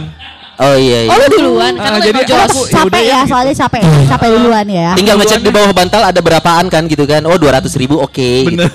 [0.58, 1.10] Oh iya iya.
[1.10, 4.68] Oh lu duluan Ah, karena lu jadi aku- capek ya, ya, soalnya capek, capek duluan
[4.68, 4.90] ya.
[4.94, 7.24] Tinggal ngecek di bawah bantal ada berapaan kan gitu kan.
[7.24, 8.32] Oh 200 ribu oke.
[8.46, 8.70] Bener.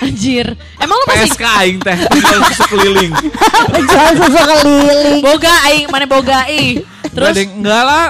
[0.00, 0.46] Anjir.
[0.76, 3.12] Emang lu masih PSK aing teh tinggal sekeliling.
[3.90, 5.22] Jual susu keliling.
[5.22, 6.82] boga aing mana boga ih.
[7.06, 8.04] Terus enggak lah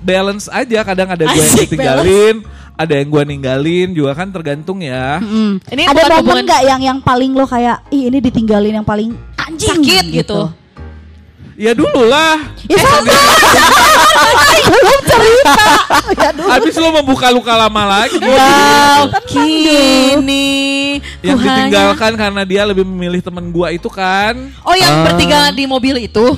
[0.00, 2.36] balance aja kadang ada gue yang Asik, ditinggalin,
[2.72, 5.20] ada yang gue ninggalin juga kan tergantung ya.
[5.66, 9.12] ini Ada momen hubungan nggak yang yang paling lo kayak, ih ini ditinggalin yang paling
[9.36, 10.48] anjing sakit gitu.
[11.60, 12.40] Ya dulu lah.
[12.64, 13.12] Ya sama.
[14.64, 15.64] Belum cerita.
[16.16, 16.48] Ya dulu.
[16.48, 18.16] Habis lu membuka luka lama lagi.
[18.16, 20.56] Wow, kini
[21.20, 24.48] Yang ku hanya- ditinggalkan karena dia lebih memilih temen gua itu kan.
[24.62, 26.32] Oh yang bertiga di mobil itu.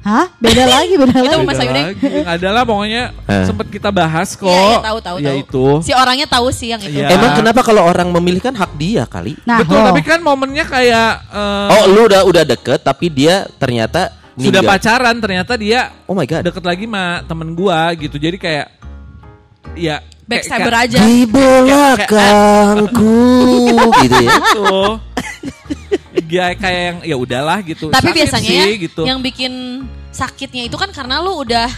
[0.00, 0.30] Hah?
[0.38, 1.42] Beda lagi, beda Itu lagi.
[1.42, 1.84] Mas Beda Ayu deh.
[1.90, 2.04] lagi.
[2.06, 3.42] Yang adalah pokoknya Eh.
[3.44, 4.46] sempat kita bahas kok.
[4.46, 5.38] Iya, iya, tahu tahu Ya tahu.
[5.42, 5.66] itu.
[5.82, 6.96] Si orangnya tahu sih yang itu.
[6.96, 7.10] Iya.
[7.10, 9.34] Emang kenapa kalau orang memilih kan hak dia kali?
[9.42, 9.90] Nah, Betul, lo.
[9.90, 14.72] tapi kan momennya kayak eh, Oh lu udah udah deket tapi dia ternyata sudah ninggal.
[14.76, 16.44] pacaran ternyata dia Oh my god.
[16.44, 18.16] deket lagi sama temen gua gitu.
[18.16, 18.66] Jadi kayak
[19.74, 20.98] ya kayak- Backstabber kayak- aja.
[21.00, 23.14] Di belakangku
[24.02, 24.30] gitu ya.
[24.32, 24.74] gitu.
[26.26, 27.88] Ya kayak yang ya udahlah gitu.
[27.88, 29.02] Tapi Sakit biasanya sih, ya, gitu.
[29.04, 29.52] yang bikin
[30.10, 31.68] sakitnya itu kan karena lu udah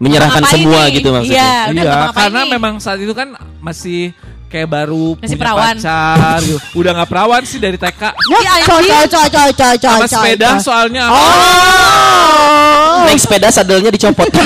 [0.00, 0.92] Menyerahkan Ngapain semua nih?
[0.96, 1.36] gitu maksudnya.
[1.36, 2.50] Iya, udah Iya, karena nih?
[2.50, 3.28] memang saat itu kan
[3.60, 4.16] masih
[4.48, 5.76] kayak baru Masih punya perawan.
[5.76, 6.58] pacar gitu.
[6.74, 8.02] Udah nggak perawan sih dari TK.
[8.02, 10.58] Ya, Iya, coy, coy, coy, coy, coy, coy, Sama coy, sepeda coy.
[10.58, 11.04] soalnya.
[11.06, 12.96] Oh.
[13.02, 14.24] Naik sepeda sadelnya dicopot.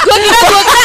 [0.00, 0.84] Gua kira gua kira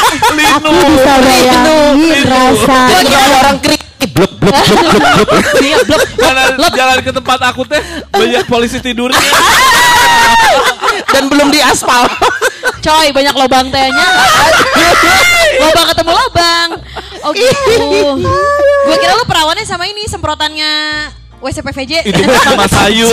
[0.55, 2.77] Aku bisa bayangin rasa.
[2.91, 5.43] Jadi kalau orang krik blok blok blok blok blok.
[5.57, 9.17] dia blok Karena jalan ke tempat aku teh banyak polisi tidurnya.
[11.13, 12.05] dan belum diaspal.
[12.79, 14.07] coy banyak lobang tehnya.
[15.57, 16.67] lobang ketemu lobang.
[17.21, 18.21] Oh gitu.
[18.85, 20.71] Gua kira lu perawannya sama ini semprotannya
[21.39, 22.05] WCPVJ.
[22.05, 22.21] Itu
[22.53, 23.09] Mas Ayu.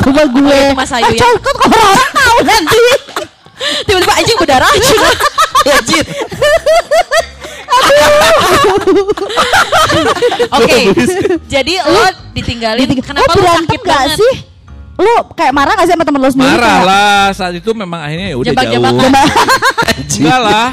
[0.00, 0.60] Cuma gue.
[0.64, 1.20] itu Mas Ayu Eh, ya.
[1.20, 2.80] coy, kan orang tahu nanti.
[3.84, 4.72] Tiba-tiba anjing berdarah.
[5.62, 6.02] Ya Jit.
[10.52, 10.78] Oke.
[11.48, 12.04] Jadi lo
[12.36, 14.18] ditinggalin kenapa oh, lu berantem sakit gak banget?
[14.18, 14.34] sih?
[15.00, 16.56] Lu kayak marah gak sih sama temen lu sendiri?
[16.56, 18.82] Marah Kayak- lah saat itu memang akhirnya ya udah jauh.
[20.20, 20.68] Enggak lah.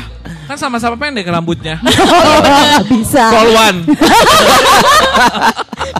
[0.50, 1.78] Kan sama-sama pendek rambutnya.
[2.80, 3.30] Oh, bisa.
[3.30, 3.86] Polwan.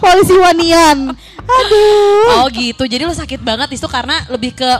[0.02, 1.12] Polisi wanian.
[1.44, 2.40] Aduh.
[2.40, 2.86] Oh gitu.
[2.86, 4.70] Jadi lo sakit banget itu karena lebih ke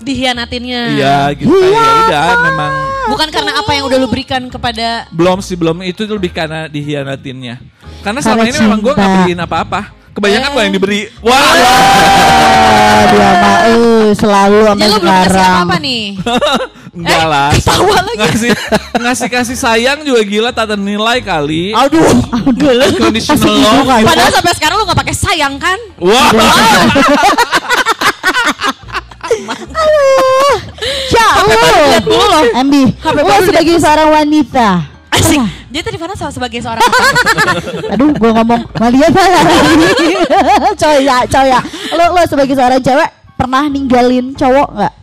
[0.00, 0.82] dihianatinnya.
[0.92, 1.50] Iya gitu.
[1.50, 2.72] Ya udah memang
[3.08, 7.56] Bukan karena apa yang udah lu berikan kepada belum sih belum itu lebih karena dihianatinnya.
[7.98, 9.20] Karena selama ini memang gue nggak cinta.
[9.24, 9.80] beliin apa-apa.
[10.10, 11.00] Kebanyakan gue yang diberi.
[11.20, 11.38] Wah.
[11.38, 16.02] Ah, dia mah eh, selalu sampai Jadi lo belum kasih apa-apa nih?
[16.98, 17.48] Enggak Eh, lah.
[17.54, 18.16] ketawa lagi.
[18.18, 18.50] Ngasih
[18.98, 21.70] ngasih kasih sayang juga gila tak ternilai kali.
[21.70, 22.98] Aduh, aduh.
[22.98, 23.86] Conditional Gitu love.
[23.86, 24.02] kan.
[24.04, 25.78] Padahal sampai sekarang lu gak pakai sayang kan?
[25.96, 26.28] Wah.
[31.18, 31.28] Ya
[31.88, 32.42] lihat dulu loh.
[33.18, 34.68] Lo sebagai seorang wanita.
[35.08, 35.40] Asik.
[35.68, 36.80] Dia tadi Fana sama sebagai seorang
[37.92, 39.08] Aduh, gue ngomong Malia
[40.80, 41.60] Coy ya, coy ya.
[41.92, 44.94] Lo, lo sebagai seorang cewek pernah ninggalin cowok nggak?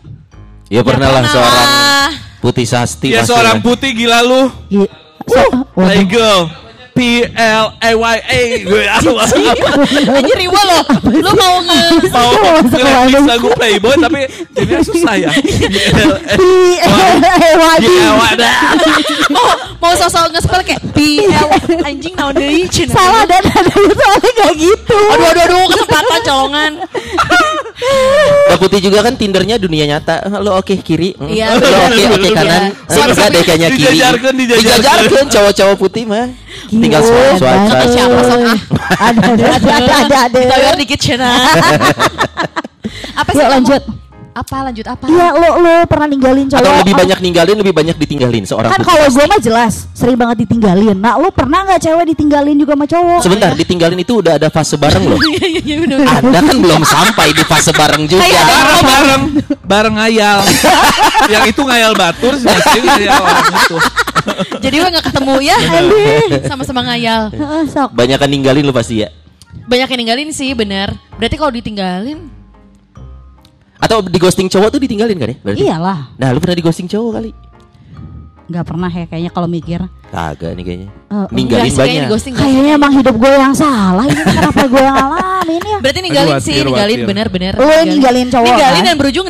[0.69, 1.67] Ya pernah lah pernah seorang
[2.41, 4.49] putih sasti Ya seorang putih gila lu.
[4.67, 4.89] Gi-
[5.25, 5.41] So.
[5.75, 6.53] Legal.
[6.95, 8.41] P L A Y A.
[8.63, 10.79] Gue Anjir riwa lo.
[11.11, 13.27] Lu mau nge mau Bandung.
[13.27, 14.23] lagu Playboy tapi
[14.55, 15.29] jadinya susah ya.
[15.35, 17.75] P L A.
[17.75, 18.15] Y A
[19.27, 19.47] mau
[19.83, 21.47] mau sosok nge-spell kayak B L
[21.83, 22.63] anjing naon deui.
[22.87, 24.95] Salah dan ada itu soalnya nggak gitu.
[24.95, 26.71] Aduh aduh aduh kesempatan colongan.
[27.75, 30.23] Mbak Putih juga kan Tindernya dunia nyata.
[30.39, 31.11] Lo oke kiri.
[31.13, 31.27] Mm.
[31.27, 32.09] Iya, Lo oke bener.
[32.15, 32.63] oke kanan.
[32.63, 32.95] Iya.
[32.95, 33.83] Eh, Enggak deh kayaknya kiri.
[33.91, 35.23] Dijajarkan, dijajarkan.
[35.27, 36.25] Cowok-cowok putih mah.
[36.65, 37.69] Tinggal Gila, swipe swipe banget.
[37.69, 37.93] swipe.
[37.93, 38.59] Siapa sok ah?
[38.97, 40.39] Ada, ada, ada, ada, ada, ada.
[40.39, 41.35] Ditawar dikit cenah.
[43.19, 43.83] Apa sih kamu- lanjut.
[44.35, 45.07] Apa lanjut apa?
[45.07, 46.59] Iya, lo lo pernah ninggalin cowok?
[46.59, 50.43] Atau lebih banyak ninggalin, lebih banyak ditinggalin seorang Kan kalau gue mah jelas sering banget
[50.43, 50.99] ditinggalin.
[50.99, 53.19] Nah, lo pernah nggak cewek ditinggalin juga sama cowok?
[53.23, 55.15] Sebentar, ditinggalin itu udah ada fase bareng loh.
[55.25, 56.07] Iya iya iya.
[56.19, 58.27] Anda kan belum sampai di fase bareng juga.
[58.27, 59.23] Iya, bareng bareng
[59.63, 60.39] bareng ngayal.
[61.31, 63.77] Yang itu ngayal batur sih mesti ngayal orang itu.
[64.67, 65.57] Jadi gue gak ketemu ya.
[66.43, 67.31] Sama-sama ngayal.
[67.31, 67.95] Heeh, sok.
[67.95, 69.15] Banyak kan ninggalin lo pasti ya.
[69.63, 70.91] Banyak yang ninggalin sih bener.
[71.15, 72.34] Berarti kalau ditinggalin
[73.77, 75.37] Atau di ghosting cowok tuh ditinggalin kan ya?
[75.39, 75.61] Berarti?
[75.61, 77.31] Iyalah, Nah, lu pernah di ghosting cowok kali?
[78.45, 79.81] nggak pernah ya kayaknya kalau mikir.
[80.05, 80.89] Kagak nih kayaknya.
[81.09, 81.97] Eh, Ninggalin kayaknya banyak.
[81.97, 84.05] di ghosting Kayaknya emang hidup gue yang salah.
[84.05, 85.77] Ini kenapa gue yang ngalamin ya?
[85.81, 87.53] Berarti ninggalin Aduh, sih, watir, ninggalin bener-bener.
[87.57, 88.85] Yang ninggalin cowok, Ninggalin kan?
[88.85, 89.27] dan berujung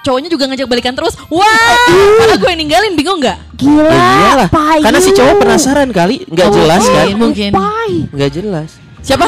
[0.00, 1.14] cowoknya juga ngajak balikan terus.
[1.32, 1.76] Wah,
[2.20, 3.38] padahal gue ninggalin bingung nggak?
[3.56, 4.48] Gila, iyalah.
[4.52, 4.82] payu.
[4.84, 7.06] Karena si cowok penasaran kali, nggak Oh, jelas kan?
[7.16, 7.50] mungkin.
[8.12, 8.68] Nggak jelas.
[9.00, 9.24] Siapa?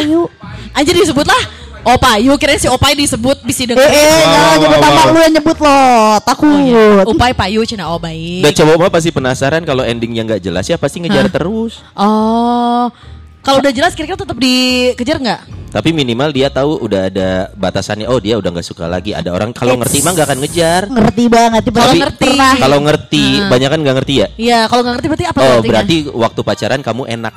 [0.73, 1.43] Anjir disebut lah.
[1.83, 3.83] Oh Payu, kira si Opai disebut bisa Eh, denger.
[3.83, 5.79] eh, jangan nyebut nama lu yang nyebut lo,
[6.23, 6.47] takut.
[6.47, 7.03] Oh, iya.
[7.03, 8.47] Upai Payu cina oh baik.
[8.47, 11.83] Dan cowok mah pasti penasaran kalau endingnya nggak jelas ya pasti ngejar terus.
[11.93, 12.87] Oh,
[13.43, 15.43] kalau udah jelas kira-kira tetap dikejar nggak?
[15.73, 18.05] Tapi minimal dia tahu udah ada batasannya.
[18.05, 19.11] Oh dia udah nggak suka lagi.
[19.11, 20.83] Ada orang kalau ngerti mah nggak akan ngejar.
[20.87, 21.63] Ngerti banget.
[21.67, 22.33] Kalau ngerti.
[22.61, 24.27] Kalau ngerti, banyak kan nggak ngerti ya.
[24.35, 25.65] Iya, kalau nggak ngerti berarti apa Oh artinya?
[25.67, 27.35] berarti waktu pacaran kamu enak.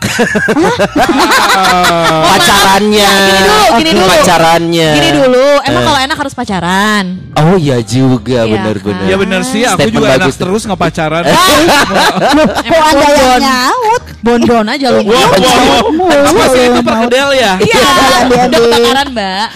[1.56, 3.08] Oh, pacarannya.
[3.08, 3.24] maaf.
[3.26, 4.10] Gini dulu, gini dulu.
[4.12, 4.90] Pacarannya.
[4.92, 5.86] Gini dulu, emang Eh.
[5.86, 7.06] kalau enak harus pacaran.
[7.36, 9.06] Oh iya juga Iya benar-benar.
[9.06, 11.24] Ya benar sih, aku Statement juga enak bagus terus nggak pacaran.
[12.68, 14.04] Kok ada yang nyaut?
[14.20, 15.02] Bondon aja lu.
[15.06, 15.82] Wah, wah, wah.
[15.86, 17.54] Mulu, Apa sih itu perkedel ya?
[17.62, 17.90] Iya,
[18.30, 19.48] Udah kebakaran mbak.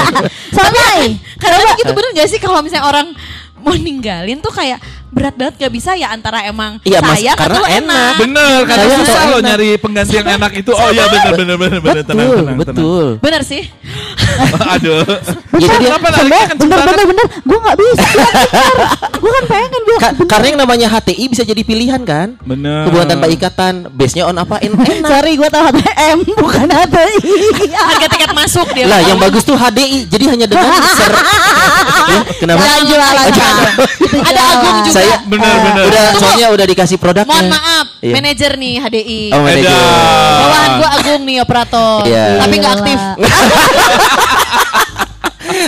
[0.56, 0.86] Soalnya,
[1.38, 3.08] Kadang gitu bener gak sih kalau misalnya orang
[3.60, 4.80] mau ninggalin tuh kayak
[5.14, 7.78] berat banget gak bisa ya antara emang Iya, Mas, sayang karena atau enak.
[7.78, 8.12] enak.
[8.18, 10.70] Bener, karena Saya susah loh nyari pengganti yang enak itu.
[10.70, 13.06] Oh iya bener bener bener bener tenang Betul, tenang betul.
[13.20, 13.62] Bener sih.
[13.62, 14.70] tenang.
[14.74, 15.02] Aduh.
[15.54, 17.26] Jadi dia Kenapa Bener, bener, bener, bener.
[17.40, 18.08] Gue gak bisa.
[19.14, 20.02] Gue kan pengen bilang.
[20.02, 22.34] Ka- karena yang namanya HTI bisa jadi pilihan kan?
[22.40, 22.90] Bener.
[22.90, 24.58] Hubungan tanpa ikatan, base-nya on apa?
[24.58, 25.06] En- enak.
[25.12, 27.16] Sorry, gue tahu HTM bukan HTI.
[27.70, 28.84] Harga tiket masuk dia.
[28.84, 31.12] lah yang bagus tuh HDI, jadi hanya dengan ser.
[32.36, 32.58] Kenapa?
[32.60, 33.24] Jangan jualan.
[33.24, 34.42] Oh, Ada.
[34.44, 35.00] Agung juga.
[35.04, 35.84] Saya Bener bener.
[35.86, 37.28] udah soalnya udah dikasih produknya.
[37.30, 38.12] Mohon maaf, Iya.
[38.12, 39.22] manajer nih HDI.
[39.30, 39.72] Oh, manajer.
[40.40, 41.98] Bawahan gua Agung nih operator.
[42.04, 42.24] Iya.
[42.40, 42.98] Tapi nggak aktif.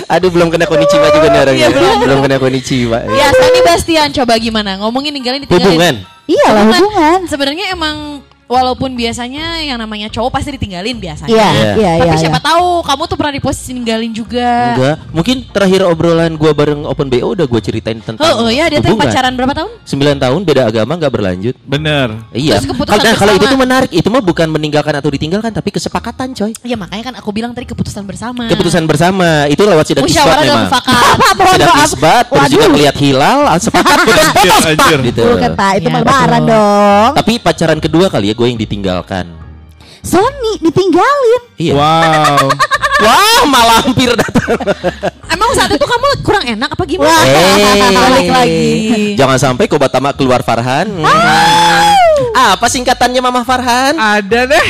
[0.08, 1.60] Aduh belum kena konichiwa juga nih orangnya.
[1.62, 1.96] Iya, belum.
[2.02, 2.98] belum kena konichiwa.
[3.06, 4.80] Ya, Sani Bastian coba gimana?
[4.80, 5.66] Ngomongin ninggalin ditinggalin.
[5.68, 5.94] Hubungan.
[6.26, 7.18] Iya lah hubungan.
[7.28, 11.28] Sebenarnya emang walaupun biasanya yang namanya cowok pasti ditinggalin biasanya.
[11.28, 11.52] Iya, Iya.
[11.52, 11.90] iya, iya.
[12.00, 12.22] Tapi iya.
[12.22, 14.50] siapa tahu kamu tuh pernah di posisi ninggalin juga.
[14.72, 18.66] Enggak, mungkin terakhir obrolan gua bareng Open BO udah gua ceritain tentang Oh, oh ya
[18.66, 19.10] dia tuh hubungan.
[19.10, 19.70] pacaran berapa tahun?
[19.82, 21.54] 9 tahun beda agama nggak berlanjut.
[21.60, 22.08] Bener.
[22.30, 22.56] Iya.
[22.56, 26.30] Terus keputusan nah, kalau itu tuh menarik, itu mah bukan meninggalkan atau ditinggalkan tapi kesepakatan,
[26.32, 26.52] coy.
[26.62, 28.46] Ya makanya kan aku bilang tadi keputusan bersama.
[28.46, 30.66] Keputusan bersama itu lewat sidang isbat memang.
[30.66, 31.16] mufakat.
[31.50, 34.98] Sidang isbat terus juga melihat hilal, sepakat Anjir, anjir.
[35.10, 35.22] gitu.
[35.26, 37.10] Bukan tak, itu Iya, mah lebaran dong.
[37.16, 39.32] Tapi pacaran kedua kali ya gue yang ditinggalkan.
[40.04, 41.42] Sony ditinggalin.
[41.58, 41.74] Iya.
[41.74, 42.52] Wow.
[42.96, 44.56] Wah, malah hampir datang.
[45.28, 47.12] Emang saat itu kamu kurang enak apa gimana?
[47.12, 47.24] Wah.
[47.24, 48.70] Eh, Balik lagi.
[49.14, 50.88] Jangan sampai Kobatama keluar Farhan.
[50.96, 51.92] Hmm.
[52.32, 53.96] Apa singkatannya Mama Farhan?
[53.96, 54.64] Ada deh.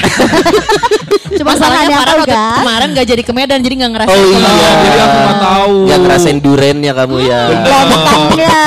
[1.38, 2.58] Cuma salahnya Farhan apa waktu kan?
[2.58, 4.14] kemarin gak jadi ke Medan jadi gak ngerasain.
[4.16, 4.50] Oh iya.
[4.80, 5.74] Jadi aku nggak tahu.
[5.86, 7.40] Yang ngerasain durennya kamu ya.
[7.62, 8.58] Lontongnya,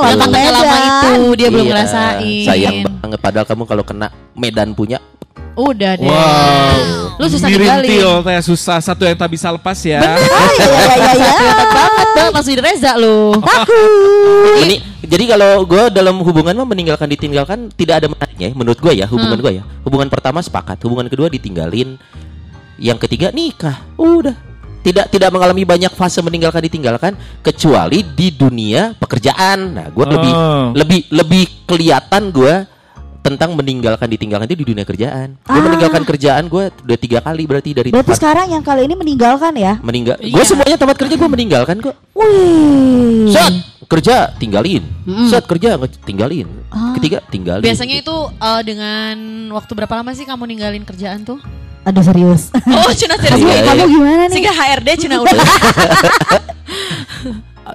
[0.00, 2.46] lontong tanggal lama itu dia belum Iya, ngerasain.
[2.46, 4.98] Sayang banget padahal kamu kalau kena Medan punya.
[5.54, 6.06] Udah deh.
[6.06, 7.14] Wow.
[7.14, 10.02] Lu susah Dirintil teh susah satu yang tak bisa lepas ya.
[10.02, 10.18] Ah,
[10.52, 11.54] iya, iya, iya, iya.
[11.64, 13.38] Banget banget langsung di Reza lu.
[14.58, 18.92] Meni- jadi kalau gue dalam hubungan mah meninggalkan ditinggalkan tidak ada menariknya ya, menurut gue
[18.94, 22.00] ya hubungan gue ya hubungan pertama sepakat hubungan kedua ditinggalin
[22.80, 24.32] yang ketiga nikah udah
[24.80, 30.66] tidak tidak mengalami banyak fase meninggalkan ditinggalkan kecuali di dunia pekerjaan nah gue lebih Oh.
[30.72, 32.54] lebih lebih kelihatan gue
[33.24, 35.64] tentang meninggalkan ditinggalkan itu di dunia kerjaan gue Ah.
[35.64, 39.52] meninggalkan kerjaan gue udah tiga kali berarti dari Berarti tempat sekarang yang kali ini meninggalkan
[39.54, 39.80] ya?
[39.80, 40.44] meninggal gue Iya.
[40.44, 43.26] semuanya tempat kerja gue meninggalkan kok Wih.
[43.26, 43.54] Set
[43.86, 44.84] kerja tinggalin.
[45.26, 46.48] Set kerja nge- tinggalin.
[46.94, 47.60] Ketiga tinggalin.
[47.62, 49.16] Biasanya itu eh, dengan
[49.50, 51.40] waktu berapa lama sih kamu ninggalin kerjaan tuh?
[51.82, 52.48] Aduh serius.
[52.54, 53.60] Oh, cina serius Iya.
[53.66, 54.32] Kamu gimana nih?
[54.32, 55.36] Sehingga HRD cina udah.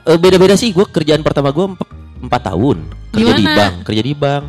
[0.05, 0.69] Eh, beda-beda sih.
[0.69, 1.65] Gue kerjaan pertama gue
[2.19, 2.77] empat tahun.
[3.09, 3.57] Kerja di Gimana?
[3.57, 3.75] bank.
[3.83, 4.45] Kerja di bank.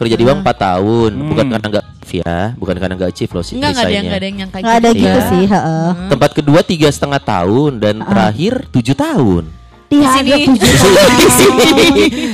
[0.00, 1.12] Kerja di bank empat tahun.
[1.28, 2.56] Bukan karena nggak ya.
[2.56, 3.54] Bukan karena nggak achieve loh sih.
[3.60, 5.28] Enggak enggak ada yang enggak ada yang nyangka Nggak ada gitu ya.
[5.28, 5.88] sih, heeh.
[6.10, 9.44] Tempat kedua tiga setengah tahun dan terakhir tujuh tahun.
[9.90, 10.06] Di sini.
[10.06, 10.70] harga tujuh
[11.18, 11.66] di sini,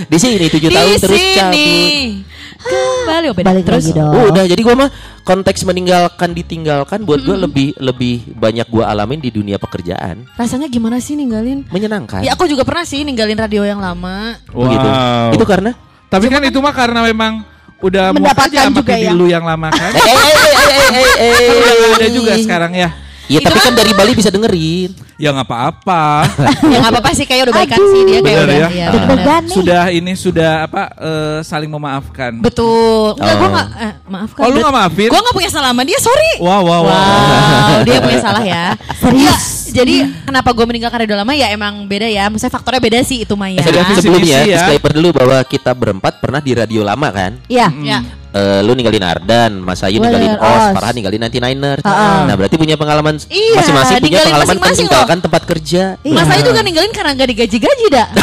[0.05, 1.35] di sini tujuh tahun Di terus sini.
[1.35, 2.35] cabut.
[2.67, 3.35] Kembali oh.
[3.39, 3.85] Balik terus.
[3.89, 4.13] lagi dong.
[4.29, 4.91] Udah jadi gua mah
[5.25, 10.99] konteks meninggalkan ditinggalkan buat gua lebih lebih banyak gua alamin di dunia pekerjaan Rasanya gimana
[11.01, 11.65] sih ninggalin?
[11.71, 12.27] menyenangkan.
[12.27, 14.37] Ya aku juga pernah sih ninggalin radio yang lama.
[14.53, 14.85] Oh, gitu.
[14.85, 15.33] Wow.
[15.33, 15.73] Itu karena
[16.07, 19.13] Tapi kan itu mah karena memang udah Mendapatkan sama juga kayak ya.
[19.13, 19.93] lu yang lama kan.
[19.93, 21.35] eh eh eh eh eh eh eh.
[21.37, 22.89] Kan udah ada juga sekarang ya.
[23.27, 24.91] Ya tapi kan dari Bali bisa dengerin.
[25.17, 26.29] Ya nggak apa-apa.
[26.73, 28.57] ya nggak apa-apa sih kayak udah baikan sih dia kayak udah.
[28.57, 28.69] ya.
[28.71, 29.55] iya, Deg-degan bener.
[29.55, 32.39] sudah ini sudah apa eh, saling memaafkan.
[32.39, 33.17] Betul.
[33.17, 33.51] Enggak, gue Oh.
[33.51, 34.43] gak, eh, maafkan.
[34.43, 35.09] Oh, lu nggak maafin?
[35.09, 36.33] Gue gak punya salah sama dia, sorry.
[36.39, 36.93] Wow wow wow.
[36.93, 38.65] Wow, dia punya salah ya.
[39.03, 39.45] Serius?
[39.67, 42.29] Ya, jadi kenapa gue meninggalkan radio lama ya emang beda ya.
[42.29, 43.59] Maksudnya faktornya beda sih itu Maya.
[43.59, 44.71] Eh, visi sebelumnya ya.
[44.71, 47.33] disclaimer dulu bahwa kita berempat pernah di radio lama kan.
[47.49, 47.69] Iya.
[47.83, 47.99] Ya.
[48.37, 50.75] Eh, lu ninggalin Ardan, Mas Ayu ninggalin ninggalin Os, Os.
[50.77, 51.81] Farhan ninggalin 99ers.
[51.81, 52.29] Ha-ha.
[52.29, 55.83] Nah, berarti punya pengalaman Iya, masing-masing punya ninggalin pengalaman masing-masing meninggalkan tempat kerja.
[56.05, 58.07] Mas Ayu juga ninggalin karena gak digaji-gaji dah.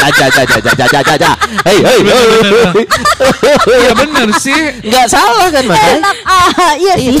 [0.00, 1.30] Jaja jaja jaja jaja jaja.
[1.68, 2.00] Hei hei.
[2.00, 2.84] hei.
[3.68, 4.56] Iya bener sih.
[4.80, 5.76] Enggak salah kan, Mas?
[5.76, 7.18] Enak ah, iya sih.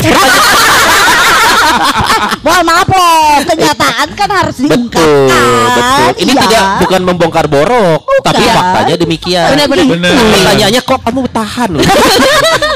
[2.40, 5.28] Mohon maaf loh, kenyataan kan harus diungkapkan.
[5.28, 6.10] Betul, betul.
[6.18, 6.42] Ini Iya.
[6.46, 8.54] tidak bukan membongkar borok, tapi Bukan.
[8.56, 9.48] faktanya demikian.
[9.54, 9.86] Benar-benar.
[9.86, 10.12] Benar.
[10.16, 11.82] Pertanyaannya kok kamu tahan loh?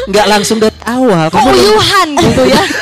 [0.04, 1.26] Nggak langsung dari awal.
[1.28, 2.60] Kok Kamu uyuhan gitu ya.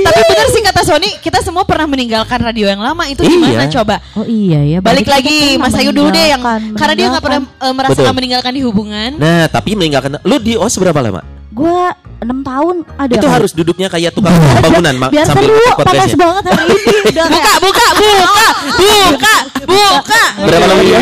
[0.00, 3.30] Tapi benar sih kata Sony, kita semua pernah meninggalkan radio yang lama itu Iya.
[3.30, 3.94] gimana coba?
[4.14, 4.78] Oh iya ya.
[4.80, 6.42] Balik berarti lagi Mas Ayu dulu deh yang
[6.74, 8.16] karena dia nggak pernah eh, merasakan Betul.
[8.16, 9.10] meninggalkan di hubungan.
[9.16, 11.22] Nah, tapi meninggalkan lu di OS berapa lama?
[11.48, 13.14] Gua 6 tahun ada.
[13.14, 13.34] Itu kali.
[13.34, 16.98] harus duduknya kayak tukang bangunan ma- Biar sambil seru, panas banget hari ini.
[17.10, 19.34] Udah Buka, buka, buka, buka,
[19.64, 20.22] buka.
[20.42, 20.92] Berapa lama di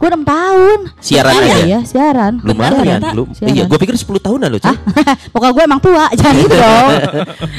[0.00, 0.78] Gua 6 tahun.
[0.98, 1.56] Siaran Iya, aja?
[1.62, 2.32] Iya, siaran.
[2.40, 3.00] Lumayan, Siaran.
[3.12, 3.28] belum.
[3.30, 3.52] Siaran.
[3.52, 4.76] Iya, gue pikir 10 tahunan loh, cuy.
[5.32, 6.90] Pokoknya gue emang tua, jangan gitu dong.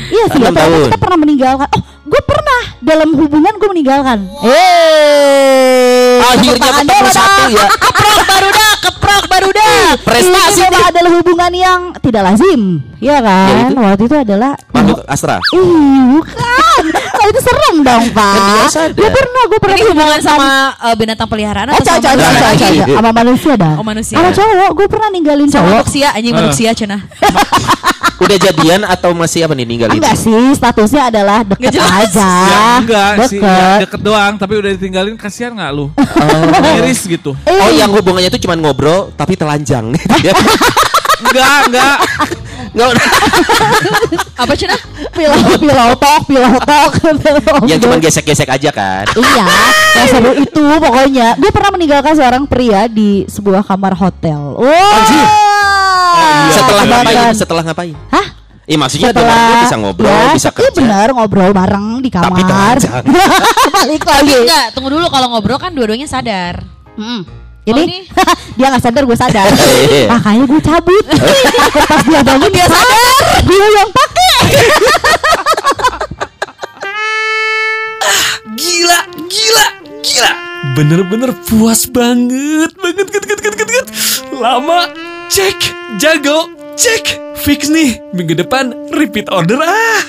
[0.10, 0.82] iya sih, Enam tahun.
[0.90, 1.68] kita pernah meninggalkan.
[1.70, 4.18] Oh, gue pernah dalam hubungan gue meninggalkan.
[4.42, 7.66] Eh, Akhirnya ketemu satu ya.
[7.70, 9.86] Keprok baru dah, keprok baru dah.
[10.02, 12.62] Prestasi Ini adalah hubungan yang tidak lazim,
[12.98, 13.70] ya kan?
[13.72, 15.38] Waktu itu adalah Makhluk Astra.
[15.54, 15.70] Ih,
[16.18, 16.61] bukan.
[17.24, 18.36] Itu serem dong, Pak.
[18.36, 18.94] biasa ada.
[18.94, 22.18] Gue pernah, gue pernah Ini hubungan sama eh, binatang peliharaan Eh, atau cowok, sama cowok,
[22.18, 22.42] manusia?
[22.42, 22.98] cowok, cowok, cowok.
[22.98, 23.74] Sama manusia dah.
[23.74, 24.16] Oh, manusia.
[24.16, 25.72] Sama cowok, gue pernah ninggalin Sama cowok.
[25.78, 27.02] manusia, anjing manusia cenah.
[28.22, 29.98] Udah jadian atau masih apa nih ninggalin?
[29.98, 32.30] Enggak sih, statusnya adalah deket aja.
[32.46, 33.78] Ya enggak sih, ya, Deket.
[33.82, 35.90] deket doang tapi udah ditinggalin kasihan nggak lu?
[36.78, 37.34] Miris gitu.
[37.34, 39.90] Oh, yang hubungannya itu cuma ngobrol tapi telanjang.
[41.22, 41.98] Enggak, enggak.
[42.72, 42.88] Nggak,
[44.38, 44.80] Apa cenah?
[45.12, 46.92] Pilau, pilau tok, pilau tok.
[47.68, 49.04] yang cuma gesek-gesek aja kan.
[49.12, 49.46] Iya,
[49.94, 51.36] yang seru itu pokoknya.
[51.36, 54.56] Gue pernah meninggalkan seorang pria di sebuah kamar hotel.
[54.56, 54.96] Wah.
[54.96, 55.20] Anjir.
[55.20, 57.34] iya, Setelah ngapain?
[57.36, 57.96] Setelah ngapain?
[58.08, 58.28] Hah?
[58.64, 60.78] Iya maksudnya Setelah bisa ngobrol, ya, bisa iya kerja.
[60.80, 62.76] benar ngobrol bareng di Tapi kamar.
[62.80, 63.04] telanjang.
[63.76, 64.38] Balik Tapi lagi.
[64.48, 66.64] enggak, tunggu dulu kalau ngobrol kan dua-duanya sadar.
[66.96, 67.41] Mm.
[67.62, 68.06] Jadi ini-
[68.58, 69.48] dia nggak sadar gue sadar.
[69.86, 70.08] Iya.
[70.10, 71.06] Makanya gue cabut.
[71.06, 73.06] Takut pas dia bangun dia sadar.
[73.44, 74.36] Dia yang pakai.
[78.52, 79.66] Gila, gila,
[80.02, 80.32] gila.
[80.74, 83.88] Bener-bener puas banget, banget, banget, banget, banget, banget.
[84.32, 84.80] Lama,
[85.28, 85.58] cek,
[85.98, 87.18] jago, cek.
[87.38, 90.02] Fix nih, minggu depan repeat order ah.